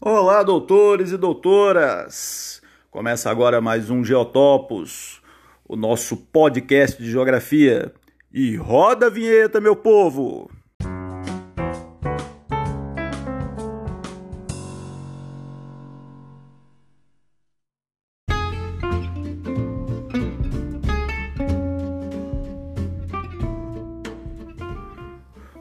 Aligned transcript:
Olá, 0.00 0.42
doutores 0.42 1.12
e 1.12 1.16
doutoras! 1.16 2.60
Começa 2.90 3.30
agora 3.30 3.60
mais 3.60 3.88
um 3.88 4.04
Geotopos, 4.04 5.22
o 5.66 5.76
nosso 5.76 6.16
podcast 6.16 7.02
de 7.02 7.10
geografia. 7.10 7.94
E 8.32 8.56
roda 8.56 9.06
a 9.06 9.10
vinheta, 9.10 9.60
meu 9.60 9.74
povo! 9.76 10.50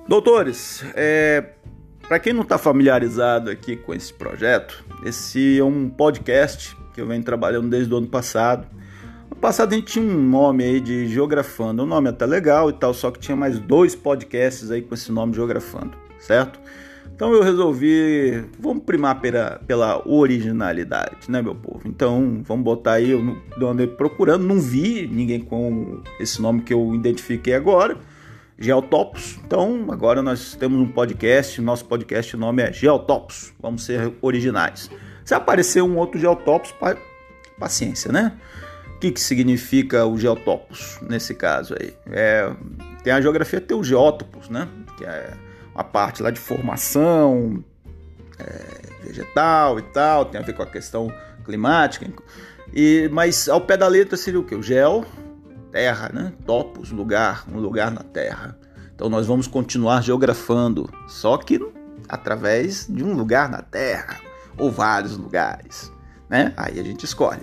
Doutores, 0.07 0.83
é, 0.95 1.53
para 2.13 2.19
quem 2.19 2.31
não 2.31 2.43
está 2.43 2.59
familiarizado 2.59 3.49
aqui 3.49 3.75
com 3.75 3.91
esse 3.91 4.13
projeto, 4.13 4.85
esse 5.03 5.57
é 5.57 5.63
um 5.63 5.89
podcast 5.89 6.77
que 6.93 7.01
eu 7.01 7.07
venho 7.07 7.23
trabalhando 7.23 7.67
desde 7.69 7.91
o 7.91 7.97
ano 7.97 8.05
passado. 8.05 8.67
No 9.31 9.35
passado 9.35 9.73
a 9.73 9.75
gente 9.75 9.93
tinha 9.93 10.05
um 10.05 10.29
nome 10.29 10.63
aí 10.63 10.79
de 10.79 11.07
Geografando, 11.07 11.81
um 11.81 11.87
nome 11.87 12.09
até 12.09 12.27
legal 12.27 12.69
e 12.69 12.73
tal, 12.73 12.93
só 12.93 13.09
que 13.09 13.17
tinha 13.17 13.35
mais 13.35 13.57
dois 13.57 13.95
podcasts 13.95 14.69
aí 14.69 14.83
com 14.83 14.93
esse 14.93 15.11
nome 15.11 15.33
Geografando, 15.33 15.97
certo? 16.19 16.59
Então 17.15 17.33
eu 17.33 17.41
resolvi, 17.41 18.45
vamos 18.59 18.83
primar 18.83 19.19
pela, 19.19 19.59
pela 19.65 20.07
originalidade, 20.07 21.17
né, 21.27 21.41
meu 21.41 21.55
povo? 21.55 21.81
Então 21.83 22.43
vamos 22.45 22.63
botar 22.63 22.91
aí, 22.91 23.09
eu 23.09 23.67
andei 23.67 23.87
procurando, 23.87 24.45
não 24.45 24.59
vi 24.59 25.07
ninguém 25.11 25.39
com 25.39 25.99
esse 26.19 26.39
nome 26.39 26.61
que 26.61 26.75
eu 26.75 26.93
identifiquei 26.93 27.55
agora 27.55 27.97
Geotopos. 28.63 29.37
Então, 29.45 29.87
agora 29.89 30.21
nós 30.21 30.55
temos 30.55 30.79
um 30.79 30.87
podcast, 30.87 31.59
nosso 31.59 31.83
podcast 31.83 32.33
o 32.33 32.39
nome 32.39 32.63
é 32.63 32.71
Geotopos. 32.71 33.53
Vamos 33.59 33.83
ser 33.83 34.13
originais. 34.21 34.89
Se 35.25 35.33
aparecer 35.33 35.83
um 35.83 35.97
outro 35.97 36.17
Geotopos, 36.17 36.73
paciência, 37.59 38.09
né? 38.09 38.31
O 38.95 38.99
que, 38.99 39.11
que 39.11 39.19
significa 39.19 40.05
o 40.05 40.17
Geotopos 40.17 40.97
nesse 41.01 41.35
caso 41.35 41.75
aí? 41.77 41.93
É, 42.07 42.49
tem 43.03 43.11
a 43.11 43.19
geografia, 43.19 43.59
tem 43.59 43.75
o 43.75 43.83
Geótopos, 43.83 44.47
né? 44.47 44.69
Que 44.97 45.03
é 45.03 45.33
uma 45.75 45.83
parte 45.83 46.23
lá 46.23 46.31
de 46.31 46.39
formação 46.39 47.61
é, 48.39 49.05
vegetal 49.05 49.77
e 49.77 49.81
tal, 49.81 50.23
tem 50.23 50.39
a 50.39 50.43
ver 50.43 50.53
com 50.53 50.63
a 50.63 50.67
questão 50.67 51.13
climática. 51.43 52.09
E, 52.73 53.09
mas 53.11 53.49
ao 53.49 53.59
pé 53.59 53.75
da 53.75 53.89
letra 53.89 54.15
seria 54.15 54.39
o 54.39 54.43
que? 54.45 54.55
O 54.55 54.63
geo, 54.63 55.05
terra, 55.73 56.11
né? 56.13 56.31
Topos, 56.45 56.91
lugar, 56.91 57.45
um 57.51 57.57
lugar 57.57 57.89
na 57.91 58.03
terra. 58.03 58.55
Então 58.93 59.09
nós 59.09 59.25
vamos 59.25 59.47
continuar 59.47 60.03
geografando, 60.03 60.87
só 61.07 61.35
que 61.35 61.59
através 62.07 62.85
de 62.87 63.03
um 63.03 63.13
lugar 63.13 63.49
na 63.49 63.61
terra 63.61 64.19
ou 64.55 64.71
vários 64.71 65.17
lugares, 65.17 65.91
né? 66.29 66.53
Aí 66.55 66.79
a 66.79 66.83
gente 66.83 67.03
escolhe. 67.03 67.41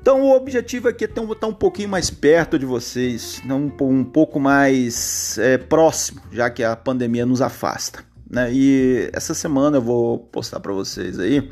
Então 0.00 0.20
o 0.20 0.36
objetivo 0.36 0.88
aqui 0.88 1.04
é 1.04 1.08
estar 1.08 1.22
um, 1.22 1.50
um 1.50 1.54
pouquinho 1.54 1.88
mais 1.88 2.10
perto 2.10 2.58
de 2.58 2.66
vocês, 2.66 3.42
um, 3.44 3.72
um 3.84 4.04
pouco 4.04 4.38
mais 4.38 5.38
é, 5.38 5.56
próximo, 5.56 6.20
já 6.30 6.50
que 6.50 6.62
a 6.62 6.76
pandemia 6.76 7.24
nos 7.24 7.40
afasta. 7.40 8.04
Né? 8.30 8.52
E 8.52 9.10
essa 9.12 9.34
semana 9.34 9.78
eu 9.78 9.82
vou 9.82 10.18
postar 10.18 10.60
para 10.60 10.72
vocês 10.72 11.18
aí 11.18 11.50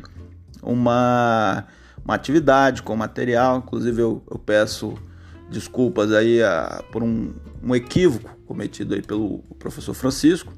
uma, 0.63 1.67
uma 2.05 2.15
atividade 2.15 2.83
com 2.83 2.95
material, 2.95 3.59
inclusive 3.59 4.03
eu, 4.03 4.23
eu 4.31 4.39
peço 4.39 4.95
desculpas 5.51 6.13
aí 6.13 6.43
a, 6.43 6.83
por 6.91 7.03
um, 7.03 7.33
um, 7.63 7.75
equívoco 7.75 8.31
cometido 8.47 8.95
aí 8.95 9.03
pelo 9.03 9.39
professor 9.59 9.95
Francisco. 9.95 10.53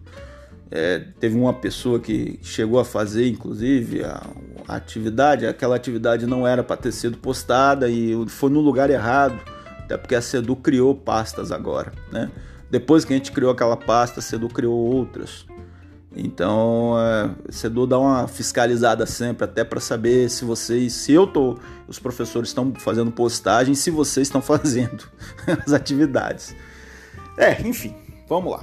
É, 0.70 0.98
teve 1.20 1.37
uma 1.37 1.53
pessoa 1.53 2.01
que 2.01 2.39
chegou 2.43 2.81
a 2.81 2.84
fazer, 2.84 3.28
inclusive, 3.28 4.03
a, 4.03 4.23
a 4.67 4.77
atividade. 4.77 5.47
Aquela 5.47 5.77
atividade 5.77 6.27
não 6.27 6.47
era 6.47 6.62
para 6.62 6.77
ter 6.77 6.93
sido 6.93 7.19
postada 7.19 7.89
e 7.89 8.15
foi 8.28 8.51
no 8.51 8.61
lugar 8.61 8.91
errado, 8.91 9.39
até 9.78 9.97
porque 9.97 10.15
a 10.15 10.23
Sedu 10.23 10.56
criou 10.56 10.95
pastas 10.95 11.53
agora, 11.53 11.93
né? 12.11 12.31
Depois 12.69 13.05
que 13.05 13.12
a 13.12 13.16
gente 13.16 13.31
criou 13.31 13.53
aquela 13.53 13.77
pasta, 13.77 14.19
a 14.19 14.22
Sedu 14.22 14.49
criou 14.49 14.75
outras. 14.75 15.47
Então, 16.16 16.94
é, 16.99 17.53
CEDU 17.53 17.87
dá 17.87 17.99
uma 17.99 18.27
fiscalizada 18.27 19.04
sempre, 19.04 19.44
até 19.44 19.62
para 19.62 19.78
saber 19.81 20.31
se 20.31 20.44
vocês, 20.44 20.94
se 20.94 21.12
eu 21.12 21.27
tô, 21.27 21.59
os 21.87 21.99
professores 21.99 22.49
estão 22.49 22.72
fazendo 22.78 23.10
postagem, 23.10 23.75
se 23.75 23.91
vocês 23.91 24.26
estão 24.26 24.41
fazendo 24.43 25.05
as 25.65 25.72
atividades. 25.72 26.56
É, 27.37 27.60
enfim, 27.60 27.94
vamos 28.26 28.53
lá. 28.53 28.62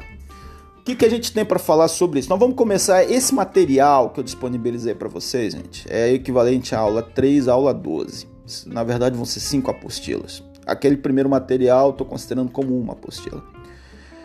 O 0.80 0.84
que, 0.84 0.96
que 0.96 1.06
a 1.06 1.10
gente 1.10 1.32
tem 1.32 1.46
para 1.46 1.60
falar 1.60 1.88
sobre 1.88 2.20
isso? 2.20 2.30
Nós 2.30 2.40
vamos 2.40 2.56
começar 2.56 3.04
esse 3.04 3.34
material 3.34 4.10
que 4.10 4.20
eu 4.20 4.24
disponibilizei 4.24 4.94
para 4.94 5.08
vocês, 5.08 5.54
gente. 5.54 5.86
É 5.90 6.12
equivalente 6.12 6.76
à 6.76 6.80
aula 6.80 7.02
3, 7.02 7.48
aula 7.48 7.74
12. 7.74 8.28
Na 8.66 8.84
verdade, 8.84 9.16
vão 9.16 9.24
ser 9.24 9.40
cinco 9.40 9.72
apostilas. 9.72 10.44
Aquele 10.66 10.98
primeiro 10.98 11.30
material, 11.30 11.92
estou 11.92 12.06
considerando 12.06 12.52
como 12.52 12.78
uma 12.78 12.94
apostila. 12.94 13.42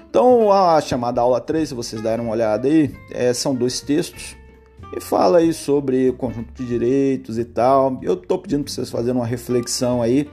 Então, 0.09 0.51
a 0.51 0.81
chamada 0.81 1.21
aula 1.21 1.41
3, 1.41 1.69
se 1.69 1.75
vocês 1.75 2.01
deram 2.01 2.25
uma 2.25 2.33
olhada 2.33 2.67
aí, 2.67 2.95
é, 3.11 3.33
são 3.35 3.55
dois 3.55 3.81
textos 3.81 4.37
e 4.97 5.01
fala 5.01 5.39
aí 5.39 5.53
sobre 5.53 6.09
o 6.09 6.15
conjunto 6.15 6.53
de 6.55 6.67
direitos 6.67 7.39
e 7.39 7.45
tal. 7.45 7.99
Eu 8.03 8.15
estou 8.15 8.39
pedindo 8.39 8.65
para 8.65 8.73
vocês 8.73 8.91
fazerem 8.91 9.21
uma 9.21 9.27
reflexão 9.27 10.01
aí 10.01 10.29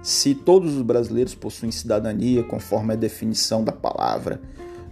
se 0.00 0.36
todos 0.36 0.76
os 0.76 0.82
brasileiros 0.82 1.34
possuem 1.34 1.72
cidadania 1.72 2.44
conforme 2.44 2.92
a 2.92 2.96
definição 2.96 3.64
da 3.64 3.72
palavra 3.72 4.40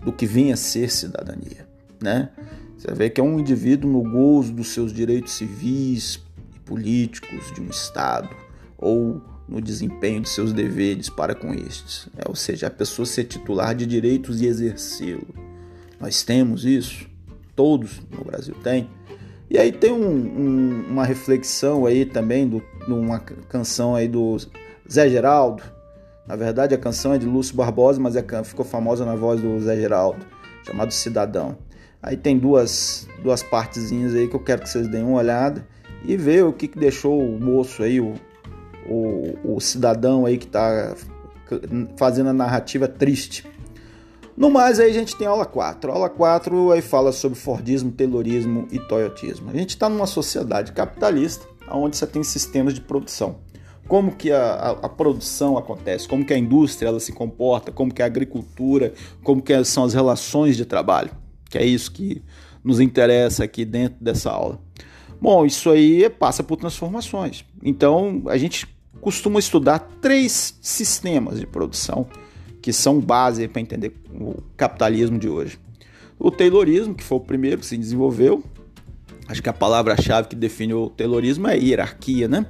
do 0.05 0.13
que 0.13 0.27
vinha 0.27 0.55
a 0.55 0.57
ser 0.57 0.91
cidadania, 0.91 1.69
né? 2.03 2.31
Você 2.77 2.93
vê 2.93 3.09
que 3.09 3.21
é 3.21 3.25
um 3.25 3.39
indivíduo 3.39 3.89
no 3.89 4.03
gozo 4.03 4.53
dos 4.53 4.69
seus 4.69 4.93
direitos 4.93 5.33
civis 5.35 6.21
e 6.57 6.59
políticos 6.59 7.53
de 7.55 7.61
um 7.61 7.69
estado 7.69 8.29
ou 8.77 9.23
no 9.49 9.61
desempenho 9.61 10.21
de 10.21 10.29
seus 10.29 10.53
deveres 10.53 11.09
para 11.09 11.35
com 11.35 11.53
estes, 11.53 12.09
é, 12.17 12.29
ou 12.29 12.35
seja, 12.35 12.67
a 12.67 12.71
pessoa 12.71 13.05
ser 13.05 13.25
titular 13.25 13.75
de 13.75 13.87
direitos 13.87 14.41
e 14.41 14.47
exercê-lo. 14.47 15.27
Nós 16.01 16.23
temos 16.23 16.65
isso, 16.65 17.07
todos 17.55 18.01
no 18.11 18.25
Brasil 18.25 18.55
têm. 18.63 18.89
E 19.51 19.59
aí 19.59 19.71
tem 19.71 19.93
um, 19.93 20.07
um, 20.07 20.85
uma 20.91 21.05
reflexão 21.05 21.87
aí 21.87 22.05
também 22.05 22.49
de 22.49 22.93
uma 22.93 23.21
canção 23.21 23.95
aí 23.95 24.09
do 24.09 24.37
Zé 24.91 25.09
Geraldo. 25.09 25.63
Na 26.27 26.37
verdade 26.37 26.75
a 26.75 26.79
canção 26.79 27.13
é 27.13 27.19
de 27.19 27.27
Lúcio 27.27 27.55
Barbosa, 27.55 28.01
mas 28.01 28.17
é, 28.17 28.23
ficou 28.45 28.65
famosa 28.65 29.05
na 29.05 29.15
voz 29.15 29.41
do 29.41 29.61
Zé 29.61 29.77
Geraldo, 29.77 30.25
chamado 30.67 30.93
Cidadão. 30.93 31.57
Aí 32.03 32.17
tem 32.17 32.39
duas, 32.39 33.07
duas 33.23 33.43
partezinhas 33.43 34.15
aí 34.15 34.29
que 34.29 34.35
eu 34.35 34.41
quero 34.41 34.63
que 34.63 34.69
vocês 34.69 34.89
deem 34.89 35.05
uma 35.05 35.19
olhada 35.19 35.67
e 36.05 36.17
ver 36.17 36.45
o 36.45 36.53
que, 36.53 36.69
que 36.69 36.79
deixou 36.79 37.19
o 37.19 37.41
moço 37.41 37.83
aí, 37.83 38.01
o 38.01 38.15
o, 38.89 39.57
o 39.57 39.61
cidadão 39.61 40.27
aí 40.27 40.39
que 40.39 40.47
está 40.47 40.95
fazendo 41.97 42.31
a 42.31 42.33
narrativa 42.33 42.89
triste. 42.89 43.47
No 44.37 44.51
mais, 44.51 44.81
aí 44.81 44.91
a 44.91 44.93
gente 44.93 45.17
tem 45.17 45.27
aula 45.27 45.47
4. 45.47 45.93
aula 45.93 46.09
4 46.09 46.73
aí 46.73 46.83
fala 46.83 47.13
sobre 47.13 47.39
Fordismo, 47.39 47.93
Taylorismo 47.93 48.67
e 48.71 48.81
Toyotismo. 48.81 49.51
A 49.51 49.57
gente 49.57 49.71
está 49.71 49.89
numa 49.89 50.07
sociedade 50.07 50.73
capitalista 50.73 51.47
onde 51.71 51.97
você 51.97 52.07
tem 52.07 52.23
sistemas 52.23 52.75
de 52.75 52.81
produção. 52.81 53.37
Como 53.87 54.13
que 54.13 54.33
a, 54.33 54.43
a, 54.43 54.71
a, 54.71 54.89
produção 54.89 55.59
acontece, 55.59 56.09
como 56.09 56.25
que 56.25 56.33
a 56.33 56.39
indústria 56.39 56.89
ela 56.89 56.99
se 56.99 57.13
comporta, 57.13 57.71
como 57.71 57.93
que 57.93 58.03
a 58.03 58.07
agricultura, 58.07 58.93
como 59.23 59.43
que 59.43 59.63
são 59.65 59.85
as 59.85 59.93
relações 59.93 60.57
de 60.57 60.65
trabalho, 60.65 61.11
que 61.51 61.59
é 61.59 61.65
isso 61.65 61.93
que 61.93 62.23
nos 62.63 62.81
interessa 62.81 63.45
aqui 63.45 63.65
dentro 63.65 64.03
dessa 64.03 64.31
aula. 64.31 64.59
Bom, 65.21 65.45
isso 65.45 65.71
aí 65.71 66.09
passa 66.09 66.43
por 66.43 66.57
transformações. 66.57 67.45
Então, 67.63 68.23
a 68.27 68.39
gente 68.39 68.67
costuma 69.05 69.39
estudar 69.39 69.81
três 70.01 70.59
sistemas 70.63 71.39
de 71.39 71.47
produção 71.47 72.07
que 72.63 72.73
são 72.73 72.99
base 72.99 73.47
para 73.47 73.61
entender 73.61 73.93
o 74.11 74.37
capitalismo 74.57 75.19
de 75.19 75.29
hoje. 75.29 75.59
O 76.19 76.31
Taylorismo, 76.31 76.95
que 76.95 77.05
foi 77.05 77.19
o 77.19 77.21
primeiro 77.21 77.59
que 77.59 77.67
se 77.67 77.77
desenvolveu, 77.77 78.43
acho 79.29 79.43
que 79.43 79.49
a 79.51 79.53
palavra-chave 79.53 80.29
que 80.29 80.35
define 80.35 80.73
o 80.73 80.89
Taylorismo 80.89 81.47
é 81.47 81.59
hierarquia, 81.59 82.27
né? 82.27 82.47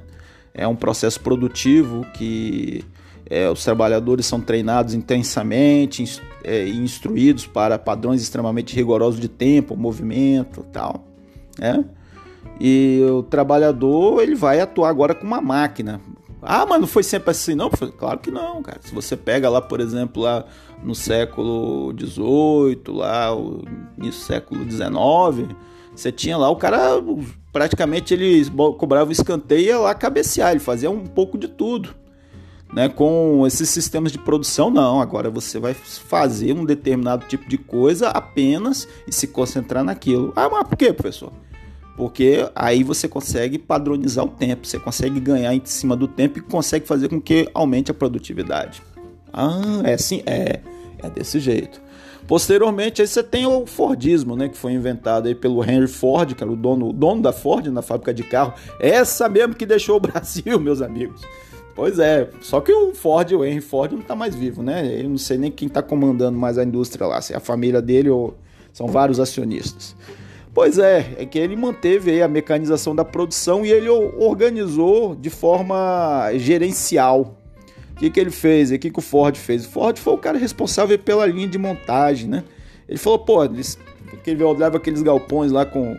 É 0.53 0.65
um 0.65 0.77
processo 0.77 1.19
produtivo 1.19 2.05
que 2.13 2.85
é, 3.29 3.49
os 3.49 3.61
trabalhadores 3.61 4.25
são 4.25 4.39
treinados 4.39 4.93
intensamente 4.93 6.05
e 6.05 6.09
é, 6.45 6.69
instruídos 6.69 7.45
para 7.45 7.77
padrões 7.77 8.21
extremamente 8.21 8.73
rigorosos 8.73 9.19
de 9.19 9.27
tempo, 9.27 9.75
movimento 9.75 10.65
tal. 10.71 11.05
Né? 11.59 11.83
E 12.61 13.01
o 13.11 13.23
trabalhador 13.23 14.21
ele 14.21 14.35
vai 14.35 14.61
atuar 14.61 14.89
agora 14.89 15.13
com 15.13 15.27
uma 15.27 15.41
máquina, 15.41 15.99
ah, 16.45 16.65
mas 16.65 16.79
não 16.79 16.87
foi 16.87 17.03
sempre 17.03 17.31
assim, 17.31 17.55
não? 17.55 17.69
Claro 17.69 18.19
que 18.19 18.31
não, 18.31 18.61
cara. 18.61 18.79
Se 18.81 18.93
você 18.93 19.17
pega 19.17 19.49
lá, 19.49 19.61
por 19.61 19.79
exemplo, 19.79 20.23
lá 20.23 20.45
no 20.83 20.93
século 20.93 21.93
XVIII, 21.97 22.95
lá 22.95 23.35
no 23.97 24.11
século 24.11 24.63
XIX, 24.63 25.55
você 25.95 26.11
tinha 26.11 26.37
lá 26.37 26.49
o 26.49 26.55
cara 26.55 27.01
praticamente 27.51 28.13
ele 28.13 28.45
cobrava 28.77 29.09
o 29.09 29.13
escanteio 29.13 29.65
ia 29.65 29.79
lá 29.79 29.95
cabecear, 29.95 30.51
ele 30.51 30.59
fazia 30.59 30.91
um 30.91 31.05
pouco 31.05 31.37
de 31.37 31.47
tudo. 31.47 31.95
Né, 32.73 32.89
com 32.89 33.45
esses 33.47 33.69
sistemas 33.69 34.11
de 34.11 34.17
produção, 34.17 34.69
não. 34.69 34.99
Agora 34.99 35.29
você 35.29 35.59
vai 35.59 35.73
fazer 35.73 36.51
um 36.51 36.65
determinado 36.65 37.25
tipo 37.25 37.47
de 37.47 37.57
coisa 37.57 38.09
apenas 38.09 38.85
e 39.07 39.13
se 39.13 39.27
concentrar 39.27 39.81
naquilo. 39.81 40.33
Ah, 40.35 40.49
mas 40.49 40.67
por 40.67 40.75
quê, 40.75 40.91
professor? 40.91 41.31
Porque 41.95 42.49
aí 42.53 42.83
você 42.83 43.07
consegue 43.07 43.57
padronizar 43.57 44.25
o 44.25 44.29
tempo, 44.29 44.67
você 44.67 44.77
consegue 44.77 45.19
ganhar 45.19 45.53
em 45.53 45.61
cima 45.63 45.95
do 45.95 46.07
tempo 46.07 46.39
e 46.39 46.41
consegue 46.41 46.85
fazer 46.85 47.07
com 47.07 47.21
que 47.21 47.49
aumente 47.53 47.89
a 47.89 47.93
produtividade. 47.93 48.81
Ah, 49.31 49.81
é 49.83 49.93
assim, 49.93 50.21
é, 50.25 50.59
é 51.01 51.09
desse 51.09 51.39
jeito. 51.39 51.81
Posteriormente, 52.27 53.01
aí 53.01 53.07
você 53.07 53.21
tem 53.21 53.45
o 53.45 53.65
Fordismo, 53.65 54.35
né, 54.35 54.49
que 54.49 54.57
foi 54.57 54.73
inventado 54.73 55.27
aí 55.27 55.35
pelo 55.35 55.63
Henry 55.63 55.87
Ford, 55.87 56.33
que 56.33 56.43
era 56.43 56.51
o 56.51 56.55
dono, 56.55 56.89
o 56.89 56.93
dono 56.93 57.21
da 57.21 57.31
Ford 57.31 57.67
na 57.67 57.81
fábrica 57.81 58.13
de 58.13 58.23
carro. 58.23 58.53
Essa 58.79 59.29
mesmo 59.29 59.53
que 59.53 59.65
deixou 59.65 59.97
o 59.97 59.99
Brasil, 60.01 60.59
meus 60.59 60.81
amigos. 60.81 61.21
Pois 61.75 61.99
é, 61.99 62.29
só 62.41 62.61
que 62.61 62.71
o 62.71 62.95
Ford, 62.95 63.31
o 63.33 63.45
Henry 63.45 63.61
Ford, 63.61 63.91
não 63.91 63.99
está 63.99 64.15
mais 64.15 64.33
vivo, 64.33 64.63
né? 64.63 65.01
Eu 65.01 65.09
não 65.09 65.17
sei 65.17 65.37
nem 65.37 65.51
quem 65.51 65.67
está 65.67 65.83
comandando 65.83 66.37
mais 66.37 66.57
a 66.57 66.63
indústria 66.63 67.05
lá, 67.05 67.21
se 67.21 67.33
é 67.33 67.35
a 67.35 67.41
família 67.41 67.81
dele 67.81 68.09
ou 68.09 68.35
são 68.71 68.87
vários 68.87 69.19
acionistas. 69.19 69.95
Pois 70.55 70.79
é, 70.79 71.15
é 71.17 71.25
que 71.25 71.37
ele 71.37 71.53
manteve 71.53 72.21
a 72.21 72.29
mecanização 72.29 72.95
da 72.95 73.03
produção 73.03 73.65
e 73.65 73.71
ele 73.73 73.89
organizou 73.89 75.13
de 75.13 75.29
forma 75.29 76.31
gerencial. 76.35 77.37
O 77.91 77.95
que, 77.97 78.09
que 78.09 78.17
ele 78.17 78.31
fez? 78.31 78.71
O 78.71 78.79
que, 78.79 78.89
que 78.89 78.99
o 78.99 79.01
Ford 79.01 79.35
fez? 79.35 79.65
O 79.65 79.69
Ford 79.69 79.99
foi 79.99 80.13
o 80.13 80.17
cara 80.17 80.37
responsável 80.37 80.97
pela 80.97 81.25
linha 81.25 81.49
de 81.49 81.57
montagem, 81.57 82.29
né? 82.29 82.45
Ele 82.87 82.97
falou, 82.97 83.19
pô, 83.19 83.43
eles, 83.43 83.77
ele 84.25 84.43
olhava 84.45 84.77
aqueles 84.77 85.01
galpões 85.01 85.51
lá 85.51 85.65
com 85.65 85.97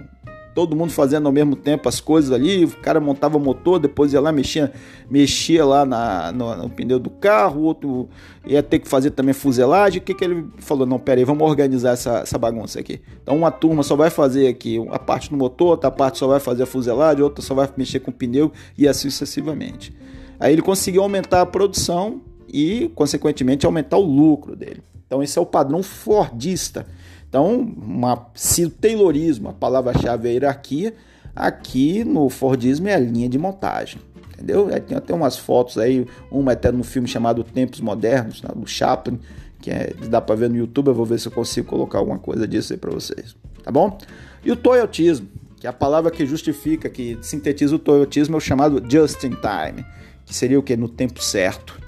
todo 0.57 0.75
mundo 0.75 0.91
fazendo 0.91 1.27
ao 1.27 1.33
mesmo 1.33 1.55
tempo 1.55 1.87
as 1.87 2.01
coisas 2.01 2.33
ali, 2.33 2.65
o 2.65 2.71
cara 2.79 2.99
montava 2.99 3.37
o 3.37 3.41
motor, 3.41 3.79
depois 3.79 4.15
ia 4.15 4.21
lá, 4.23 4.33
mexia, 4.33 4.73
mexia 5.11 5.63
lá 5.67 5.85
na, 5.85 6.33
no, 6.33 6.57
no, 6.57 6.71
pneu 6.71 6.99
do 6.99 7.11
carro, 7.11 7.61
o 7.61 7.65
outro 7.65 8.09
ia 8.47 8.63
ter 8.63 8.79
que 8.79 8.89
fazer 8.89 9.11
também 9.11 9.35
fuselagem. 9.35 9.99
O 9.99 10.03
que, 10.03 10.15
que 10.15 10.25
ele 10.25 10.47
falou? 10.57 10.87
Não, 10.87 10.99
pera 10.99 11.21
aí, 11.21 11.27
vamos 11.27 11.47
organizar 11.47 11.91
essa, 11.91 12.21
essa 12.21 12.39
bagunça 12.39 12.81
aqui. 12.81 13.03
Então 13.23 13.37
uma 13.37 13.51
turma 13.51 13.83
só 13.83 13.95
vai 13.95 14.09
fazer 14.09 14.49
aqui 14.49 14.83
a 14.91 14.99
parte 14.99 15.29
do 15.29 15.37
motor, 15.37 15.69
outra 15.69 15.91
parte 15.91 16.17
só 16.17 16.27
vai 16.27 16.41
fazer 16.41 16.63
a 16.63 16.67
fuselagem, 16.67 17.23
outra 17.23 17.45
só 17.45 17.55
vai 17.55 17.69
mexer 17.77 18.01
com 18.01 18.11
o 18.11 18.15
pneu 18.15 18.51
e 18.79 18.89
assim 18.89 19.11
sucessivamente. 19.11 19.95
Aí 20.41 20.55
ele 20.55 20.63
conseguiu 20.63 21.03
aumentar 21.03 21.43
a 21.43 21.47
produção 21.47 22.23
e, 22.49 22.91
consequentemente, 22.95 23.67
aumentar 23.67 23.99
o 23.99 24.03
lucro 24.03 24.57
dele. 24.57 24.83
Então 25.07 25.23
esse 25.23 25.39
é 25.39 25.43
o 25.43 25.45
padrão 25.45 25.83
fordista 25.83 26.87
então, 27.37 27.71
uma, 27.77 28.29
se 28.35 28.65
o 28.65 28.71
Taylorismo, 28.71 29.51
a 29.51 29.53
palavra-chave 29.53 30.27
é 30.27 30.33
hierarquia, 30.33 30.95
aqui 31.35 32.03
no 32.03 32.31
Fordismo 32.31 32.89
é 32.89 32.95
a 32.95 32.99
linha 32.99 33.29
de 33.29 33.39
montagem. 33.39 34.01
Entendeu? 34.33 34.71
É, 34.71 34.81
tem 34.81 34.97
até 34.97 35.13
umas 35.13 35.37
fotos 35.37 35.77
aí, 35.77 36.07
uma 36.31 36.53
até 36.53 36.73
no 36.73 36.83
filme 36.83 37.07
chamado 37.07 37.45
Tempos 37.45 37.83
Modernos, 37.83 38.41
né, 38.41 38.49
do 38.57 38.67
Chaplin, 38.67 39.21
que 39.61 39.71
é, 39.71 39.93
dá 40.09 40.19
para 40.19 40.35
ver 40.35 40.49
no 40.49 40.57
YouTube. 40.57 40.89
Eu 40.89 40.95
vou 40.95 41.05
ver 41.05 41.21
se 41.21 41.29
eu 41.29 41.33
consigo 41.33 41.69
colocar 41.69 41.99
alguma 41.99 42.19
coisa 42.19 42.49
disso 42.49 42.73
aí 42.73 42.79
para 42.79 42.91
vocês. 42.91 43.37
Tá 43.63 43.71
bom? 43.71 43.99
E 44.43 44.51
o 44.51 44.57
toyotismo, 44.57 45.29
que 45.61 45.67
é 45.67 45.71
a 45.71 45.75
palavra 45.75 46.11
que 46.11 46.25
justifica, 46.25 46.89
que 46.89 47.19
sintetiza 47.21 47.77
o 47.77 47.79
toyotismo, 47.79 48.37
é 48.37 48.39
o 48.39 48.41
chamado 48.41 48.83
just 48.91 49.23
in 49.25 49.33
time, 49.33 49.85
que 50.25 50.35
seria 50.35 50.59
o 50.59 50.63
que? 50.63 50.75
No 50.75 50.89
tempo 50.89 51.23
certo. 51.23 51.79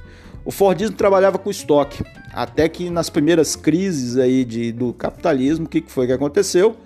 O 0.44 0.50
Fordismo 0.50 0.94
trabalhava 0.94 1.38
com 1.38 1.50
estoque, 1.50 2.04
até 2.32 2.68
que 2.68 2.90
nas 2.90 3.08
primeiras 3.10 3.56
crises 3.56 4.16
aí 4.16 4.44
de, 4.44 4.72
do 4.72 4.92
capitalismo, 4.92 5.66
o 5.66 5.68
que, 5.68 5.80
que 5.80 5.90
foi 5.90 6.06
que 6.06 6.12
aconteceu? 6.12 6.76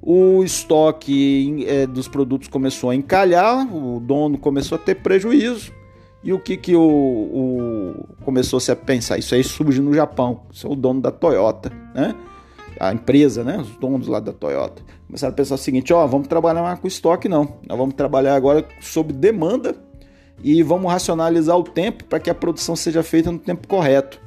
O 0.00 0.42
estoque 0.42 1.64
é, 1.68 1.86
dos 1.86 2.08
produtos 2.08 2.48
começou 2.48 2.90
a 2.90 2.94
encalhar, 2.94 3.72
o 3.74 4.00
dono 4.00 4.36
começou 4.36 4.76
a 4.76 4.78
ter 4.78 4.96
prejuízo. 4.96 5.72
E 6.24 6.32
o 6.32 6.38
que, 6.38 6.56
que 6.56 6.74
o, 6.74 6.82
o 6.82 8.06
começou 8.24 8.60
-se 8.60 8.70
a 8.70 8.76
pensar? 8.76 9.18
Isso 9.18 9.34
aí 9.34 9.42
surge 9.42 9.80
no 9.80 9.92
Japão. 9.92 10.42
Isso 10.52 10.66
é 10.66 10.70
o 10.70 10.76
dono 10.76 11.00
da 11.00 11.10
Toyota, 11.10 11.72
né? 11.94 12.14
A 12.78 12.92
empresa, 12.92 13.42
né? 13.42 13.58
Os 13.58 13.76
donos 13.76 14.06
lá 14.06 14.20
da 14.20 14.32
Toyota. 14.32 14.82
Começaram 15.06 15.32
a 15.32 15.36
pensar 15.36 15.56
o 15.56 15.58
seguinte: 15.58 15.92
ó, 15.92 16.06
vamos 16.06 16.28
trabalhar 16.28 16.62
mais 16.62 16.78
com 16.78 16.86
estoque, 16.86 17.28
não. 17.28 17.56
Nós 17.68 17.76
vamos 17.76 17.94
trabalhar 17.94 18.36
agora 18.36 18.64
sob 18.80 19.12
demanda 19.12 19.74
e 20.42 20.62
vamos 20.62 20.90
racionalizar 20.90 21.56
o 21.56 21.64
tempo 21.64 22.04
para 22.04 22.20
que 22.20 22.30
a 22.30 22.34
produção 22.34 22.76
seja 22.76 23.02
feita 23.02 23.30
no 23.30 23.38
tempo 23.38 23.66
correto. 23.66 24.20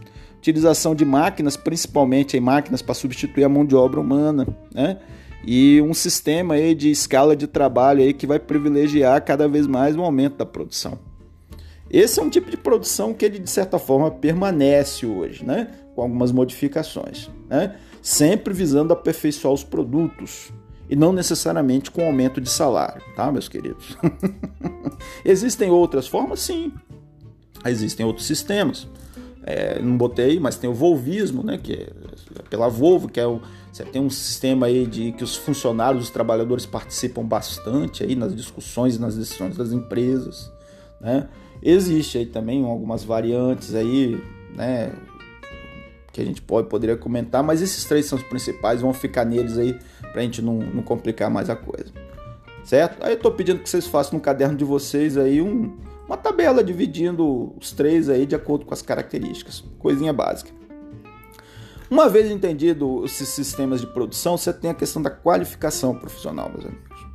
Utilização 0.46 0.94
de 0.94 1.04
máquinas, 1.04 1.58
principalmente 1.58 2.38
em 2.38 2.40
máquinas 2.40 2.80
para 2.80 2.94
substituir 2.94 3.44
a 3.44 3.50
mão 3.50 3.66
de 3.66 3.76
obra 3.76 4.00
humana, 4.00 4.48
né? 4.72 5.00
E 5.44 5.82
um 5.82 5.92
sistema 5.92 6.54
aí 6.54 6.76
de 6.76 6.92
escala 6.92 7.36
de 7.36 7.48
trabalho 7.48 8.04
aí 8.04 8.14
que 8.14 8.28
vai 8.28 8.38
privilegiar 8.38 9.24
cada 9.26 9.48
vez 9.48 9.66
mais 9.66 9.96
o 9.96 10.04
aumento 10.04 10.38
da 10.38 10.46
produção. 10.46 11.00
Esse 11.90 12.20
é 12.20 12.24
um 12.24 12.30
tipo 12.30 12.52
de 12.52 12.58
produção 12.58 13.12
que 13.12 13.26
ele 13.26 13.40
de 13.40 13.50
certa 13.50 13.80
forma 13.80 14.12
permanece 14.12 15.08
hoje, 15.08 15.44
né? 15.44 15.70
Com 15.96 16.04
algumas 16.04 16.32
modificações, 16.32 17.28
né? 17.50 17.78
Sempre 18.00 18.54
visando 18.54 18.94
aperfeiçoar 18.94 19.52
os 19.52 19.64
produtos, 19.64 20.52
e 20.88 20.96
não 20.96 21.12
necessariamente 21.12 21.90
com 21.90 22.06
aumento 22.06 22.40
de 22.40 22.50
salário, 22.50 23.02
tá, 23.16 23.32
meus 23.32 23.50
queridos? 23.50 23.98
Existem 25.26 25.72
outras 25.72 26.08
formas? 26.08 26.42
Sim. 26.42 26.72
Existem 27.66 28.06
outros 28.06 28.28
sistemas. 28.28 28.88
É, 29.48 29.80
não 29.80 29.96
botei, 29.96 30.40
mas 30.40 30.56
tem 30.56 30.68
o 30.68 30.74
volvismo, 30.74 31.44
né, 31.44 31.60
que 31.62 31.74
é 31.74 31.88
pela 32.50 32.68
Volvo, 32.68 33.08
que 33.08 33.20
é 33.20 33.28
o, 33.28 33.40
você 33.72 33.84
tem 33.84 34.02
um 34.02 34.10
sistema 34.10 34.66
aí 34.66 34.88
de 34.88 35.12
que 35.12 35.24
os 35.24 35.36
funcionários, 35.36 36.06
os 36.06 36.10
trabalhadores 36.10 36.66
participam 36.66 37.24
bastante 37.24 38.04
aí 38.04 38.16
nas 38.16 38.36
discussões 38.36 38.98
nas 38.98 39.16
decisões 39.16 39.56
das 39.56 39.72
empresas, 39.72 40.52
né? 41.00 41.30
Existe 41.62 42.18
aí 42.18 42.26
também 42.26 42.64
algumas 42.64 43.04
variantes 43.04 43.76
aí, 43.76 44.20
né, 44.56 44.92
que 46.12 46.22
a 46.22 46.26
gente 46.26 46.42
pode 46.42 46.68
poderia 46.68 46.98
comentar, 46.98 47.44
mas 47.44 47.62
esses 47.62 47.86
três 47.86 48.08
são 48.08 48.18
os 48.18 48.24
principais, 48.24 48.82
vão 48.82 48.94
ficar 48.94 49.26
neles 49.26 49.58
aí 49.58 49.78
para 50.12 50.22
a 50.22 50.24
gente 50.24 50.42
não, 50.42 50.58
não, 50.58 50.82
complicar 50.82 51.30
mais 51.30 51.50
a 51.52 51.56
coisa. 51.56 51.92
Certo? 52.64 53.04
Aí 53.04 53.12
eu 53.12 53.18
estou 53.18 53.32
pedindo 53.32 53.60
que 53.60 53.70
vocês 53.70 53.86
façam 53.86 54.18
no 54.18 54.22
caderno 54.22 54.58
de 54.58 54.66
vocês 54.66 55.18
aí 55.18 55.40
um, 55.40 55.78
uma 56.08 56.18
tabela 56.18 56.64
dividindo 56.64 57.54
os 57.60 57.72
três 57.72 58.10
aí 58.10 58.26
de 58.26 58.36
acordo 58.36 58.66
com 58.66 58.74
as 58.74 58.82
características. 58.82 59.64
Coisinha 59.80 60.14
básica. 60.14 60.52
Uma 61.90 62.10
vez 62.10 62.32
entendido 62.32 63.04
esses 63.06 63.30
sistemas 63.30 63.82
de 63.82 63.88
produção, 63.88 64.38
você 64.38 64.52
tem 64.52 64.72
a 64.72 64.74
questão 64.74 65.02
da 65.02 65.10
qualificação 65.10 65.94
profissional, 65.96 66.50
meus 66.50 66.66
amigos. 66.66 67.06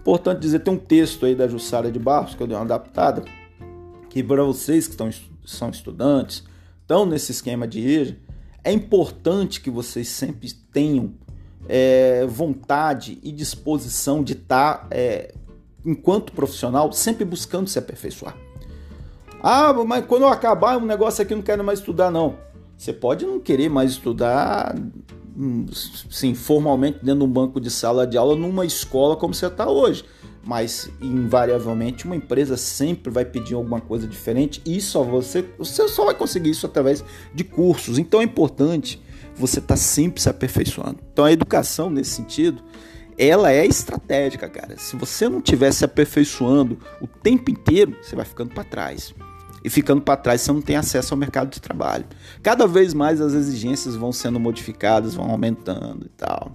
Importante 0.00 0.40
dizer, 0.40 0.60
tem 0.60 0.74
um 0.74 0.78
texto 0.78 1.26
aí 1.26 1.34
da 1.34 1.46
Jussara 1.48 1.90
de 1.90 1.98
Barros, 1.98 2.34
que 2.34 2.42
eu 2.42 2.46
dei 2.46 2.56
uma 2.56 2.64
adaptada, 2.64 3.24
que 4.08 4.22
para 4.22 4.42
vocês 4.42 4.86
que 4.86 4.92
estão, 4.92 5.10
são 5.44 5.70
estudantes, 5.70 6.44
estão 6.80 7.06
nesse 7.06 7.32
esquema 7.32 7.66
de 7.66 7.80
IEJA, 7.80 8.16
é 8.64 8.72
importante 8.72 9.60
que 9.60 9.70
vocês 9.70 10.08
sempre 10.08 10.52
tenham 10.72 11.14
é, 11.68 12.26
vontade 12.26 13.18
e 13.22 13.30
disposição 13.30 14.24
de 14.24 14.32
estar, 14.32 14.78
tá, 14.78 14.86
é, 14.90 15.34
enquanto 15.84 16.32
profissional, 16.32 16.92
sempre 16.92 17.24
buscando 17.24 17.68
se 17.68 17.78
aperfeiçoar. 17.78 18.45
Ah, 19.48 19.72
mas 19.86 20.04
quando 20.06 20.22
eu 20.22 20.28
acabar 20.28 20.76
um 20.76 20.84
negócio 20.84 21.22
aqui, 21.22 21.32
eu 21.32 21.36
não 21.36 21.44
quero 21.44 21.62
mais 21.62 21.78
estudar, 21.78 22.10
não. 22.10 22.34
Você 22.76 22.92
pode 22.92 23.24
não 23.24 23.38
querer 23.38 23.68
mais 23.68 23.92
estudar, 23.92 24.74
hum, 25.38 25.66
sim, 26.10 26.34
formalmente 26.34 26.98
dentro 27.00 27.20
de 27.20 27.26
um 27.26 27.32
banco 27.32 27.60
de 27.60 27.70
sala 27.70 28.08
de 28.08 28.18
aula 28.18 28.34
numa 28.34 28.66
escola 28.66 29.14
como 29.14 29.32
você 29.32 29.46
está 29.46 29.70
hoje 29.70 30.04
mas 30.46 30.88
invariavelmente 31.02 32.06
uma 32.06 32.14
empresa 32.14 32.56
sempre 32.56 33.10
vai 33.10 33.24
pedir 33.24 33.54
alguma 33.54 33.80
coisa 33.80 34.06
diferente 34.06 34.62
e 34.64 34.80
só 34.80 35.02
você, 35.02 35.44
você 35.58 35.88
só 35.88 36.04
vai 36.04 36.14
conseguir 36.14 36.50
isso 36.50 36.64
através 36.66 37.04
de 37.34 37.42
cursos. 37.42 37.98
Então 37.98 38.20
é 38.20 38.24
importante 38.24 39.02
você 39.34 39.58
estar 39.58 39.74
tá 39.74 39.76
sempre 39.76 40.22
se 40.22 40.28
aperfeiçoando. 40.28 41.00
Então 41.12 41.24
a 41.24 41.32
educação 41.32 41.90
nesse 41.90 42.10
sentido, 42.10 42.62
ela 43.18 43.50
é 43.50 43.66
estratégica, 43.66 44.48
cara. 44.48 44.76
Se 44.78 44.94
você 44.94 45.28
não 45.28 45.38
estiver 45.38 45.72
se 45.72 45.84
aperfeiçoando 45.84 46.78
o 47.00 47.08
tempo 47.08 47.50
inteiro, 47.50 47.96
você 48.00 48.14
vai 48.14 48.24
ficando 48.24 48.54
para 48.54 48.62
trás. 48.62 49.12
E 49.66 49.70
ficando 49.70 50.00
para 50.00 50.16
trás, 50.16 50.40
você 50.40 50.52
não 50.52 50.62
tem 50.62 50.76
acesso 50.76 51.12
ao 51.12 51.18
mercado 51.18 51.50
de 51.50 51.60
trabalho. 51.60 52.06
Cada 52.42 52.66
vez 52.66 52.94
mais 52.94 53.20
as 53.20 53.34
exigências 53.34 53.96
vão 53.96 54.12
sendo 54.12 54.40
modificadas, 54.40 55.14
vão 55.14 55.28
aumentando 55.28 56.06
e 56.06 56.10
tal. 56.10 56.52